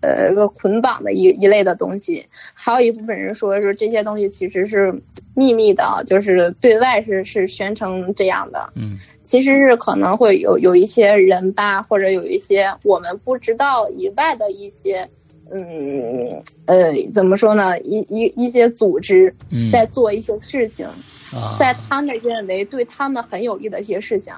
[0.00, 4.92] 呃，个捆绑的一一类的东西，还有一部分人说说这些东西其实是
[5.34, 8.98] 秘密的，就是对外是是宣称这样的，嗯。
[9.22, 15.08] 其实是可能会有有一些人吧，或者有一些我们不知道以外的一些
[15.52, 17.78] 嗯呃怎么说呢？
[17.80, 19.70] 一一一些组织嗯。
[19.70, 20.86] 在做一些事情，
[21.34, 24.32] 啊，在他们认为对他们很有利的一些事情。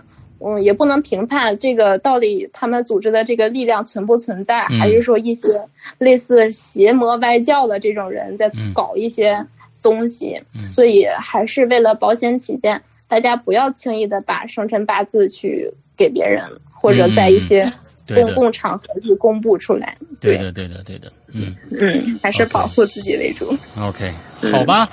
[0.45, 4.79] 嗯，也不能评判这个到底他们组织的这个力量存不存在，嗯。
[4.81, 5.49] 还是说一些
[5.99, 8.73] 类似邪魔歪教的这种人在嗯。
[8.75, 9.47] 搞一些
[9.81, 10.69] 东西，嗯。
[10.69, 16.43] 所以还是为了保险起见，大家不要轻易的把生辰八字去给别人，
[16.73, 17.65] 或者在一些
[18.09, 19.97] 公共场合去公布出来。
[20.21, 23.57] 对的，对的，对的，嗯嗯，还是保护自己为主。
[23.81, 24.13] ，OK，
[24.53, 24.89] 好吧。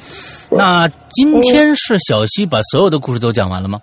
[0.52, 3.82] 那今天是小溪把所有的故事都讲完了吗？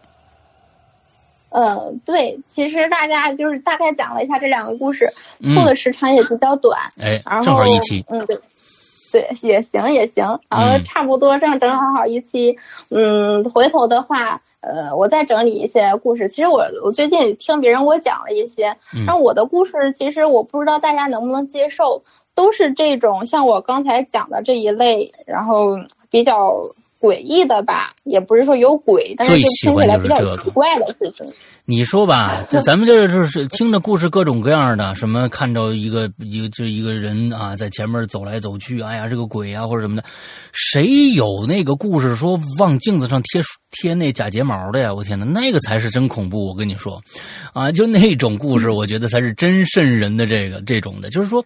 [1.50, 5.10] 呃，对，其实大家就是大概讲了一下这两个故事，
[5.40, 8.04] 嗯凑的时长也比较短，哎正好一期。
[8.08, 8.36] 嗯，对，
[9.16, 12.58] 对，也行也行，然后嗯差不多这样整好好一期。
[12.90, 16.28] 嗯，回头的话，呃，我再整理一些故事。
[16.28, 22.02] 其实我我最近也听别人给我讲了一些，嗯然后我的故事其实我不知道大家能不能接受，
[22.34, 25.78] 都是这种像我刚才讲的这一类，然后
[26.10, 26.70] 比较。
[27.00, 31.26] 诡异的吧，也不是说有鬼，但是就最喜欢听起来比较奇怪的事情。
[31.64, 40.04] 你说吧， 就咱们这就是听着故事各种各样的，什么看着一个一个就一个人啊，在前面走来走去，哎呀，这个鬼啊或者什么的，
[40.52, 43.42] 谁有那个故事说往镜子上贴
[43.72, 44.92] 贴那假睫毛的呀？
[44.94, 46.46] 我天哪，那个才是真恐怖！
[46.46, 47.00] 我跟你说，
[47.52, 50.26] 啊，就那种故事，我觉得才是真瘆人的。
[50.26, 51.44] 这个这种的，就是说，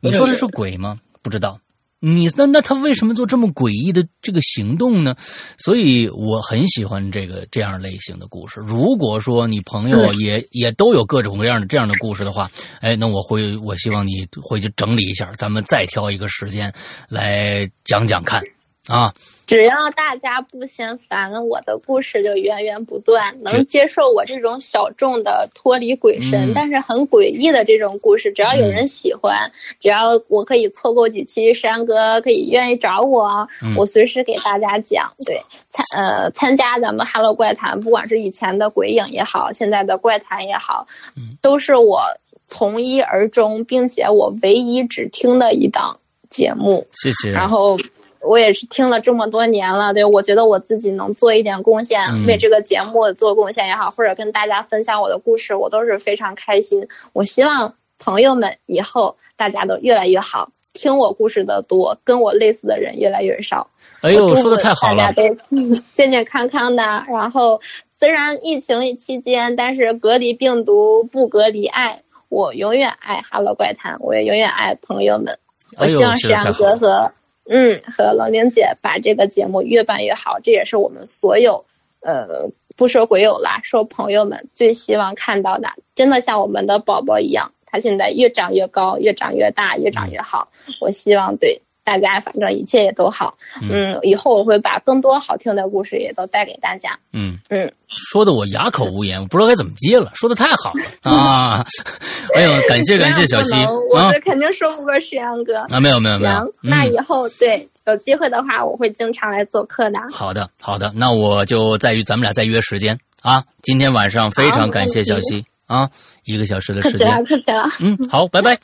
[0.00, 0.98] 你说的是鬼吗？
[1.22, 1.58] 不知道。
[2.04, 5.14] 你那那他为什么做这么诡异的这个行动呢？
[5.56, 8.60] 所以我很喜欢这个这样类型的故事。
[8.60, 12.50] 如果说你朋友也也都有各种各样的这样的故事的话，
[12.80, 16.74] 哎，那我会我希望你回去整理一下，咱们再挑一个时间
[17.08, 18.42] 来讲讲看
[18.88, 19.14] 啊。
[19.52, 23.36] 只要大家不嫌烦，我的故事就源源不断。
[23.42, 35.12] 能接受我这种小众的脱离鬼神，嗯但是很诡异的这种故事，只要有人喜欢，只要我可以凑够几期，山哥可以愿意找我，嗯我随时给大家讲。
[35.26, 42.00] 对，参呃参加咱们 Hello 怪谈，不管是以前的鬼影也好，现在的怪谈也好，嗯都是我
[42.46, 45.98] 从一而终，并且我唯一只听的一档
[46.30, 46.86] 节目。
[46.92, 47.30] 谢谢。
[47.30, 47.76] 然后
[48.24, 56.86] 我也是听了这么多年了，对我觉得我自己能做一点贡献，嗯为这个节目做贡献也好，或者跟大家分享我的故事，我都是非常开心。
[57.12, 63.68] 我希望朋友们以后大家都越来越好，听我故事的多，跟我类似的人越来越少。
[64.02, 65.28] 哎呦，说的太好了大家。
[65.28, 65.36] 都
[65.94, 66.82] 健健康康的。
[67.08, 67.60] 然后
[67.92, 75.38] 虽然疫情期间，但是隔离病毒不隔离爱，我永远爱 Hello 怪谈，我也永远爱朋友们。
[75.78, 77.12] 我希望石阳哥和
[77.48, 81.64] 嗯和冷玲姐把这个节目越办越好，这也是我们所有
[82.00, 90.50] 呃不说鬼友啦，说朋友们最希望看到的，真的像我们的宝宝一样，他现在越长越高，越长越大，越长越好。
[90.80, 93.36] 我希望对大家，反正一切也都好。
[93.60, 96.98] 嗯，以后我会把更多好听的故事也都带给大家。
[97.12, 100.10] 嗯嗯，说的我哑口无言，我不知道该怎么接了。
[100.14, 101.64] 说的太好了啊！
[102.36, 105.56] 哎呦，感谢感谢小西那不能我啊这肯定说不过石阳哥。
[105.70, 105.80] 啊！
[105.80, 110.00] 没有没有没有，，那嗯以后对有机会的话，我会经常来做客的。
[110.12, 113.42] 好的，好的，那我就在于咱们俩再约时间啊！
[113.62, 115.90] 今天晚上非常感谢小溪啊，
[116.24, 117.68] 一个小时的时间客气了，间，客气了。
[117.80, 118.58] 嗯，好，拜拜。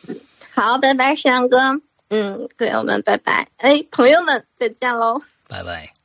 [0.54, 1.58] 好，拜拜，石阳哥。
[2.10, 3.48] 嗯，朋友们，拜拜。
[3.58, 5.20] 哎，朋友们，再见喽。
[5.46, 5.97] 拜拜。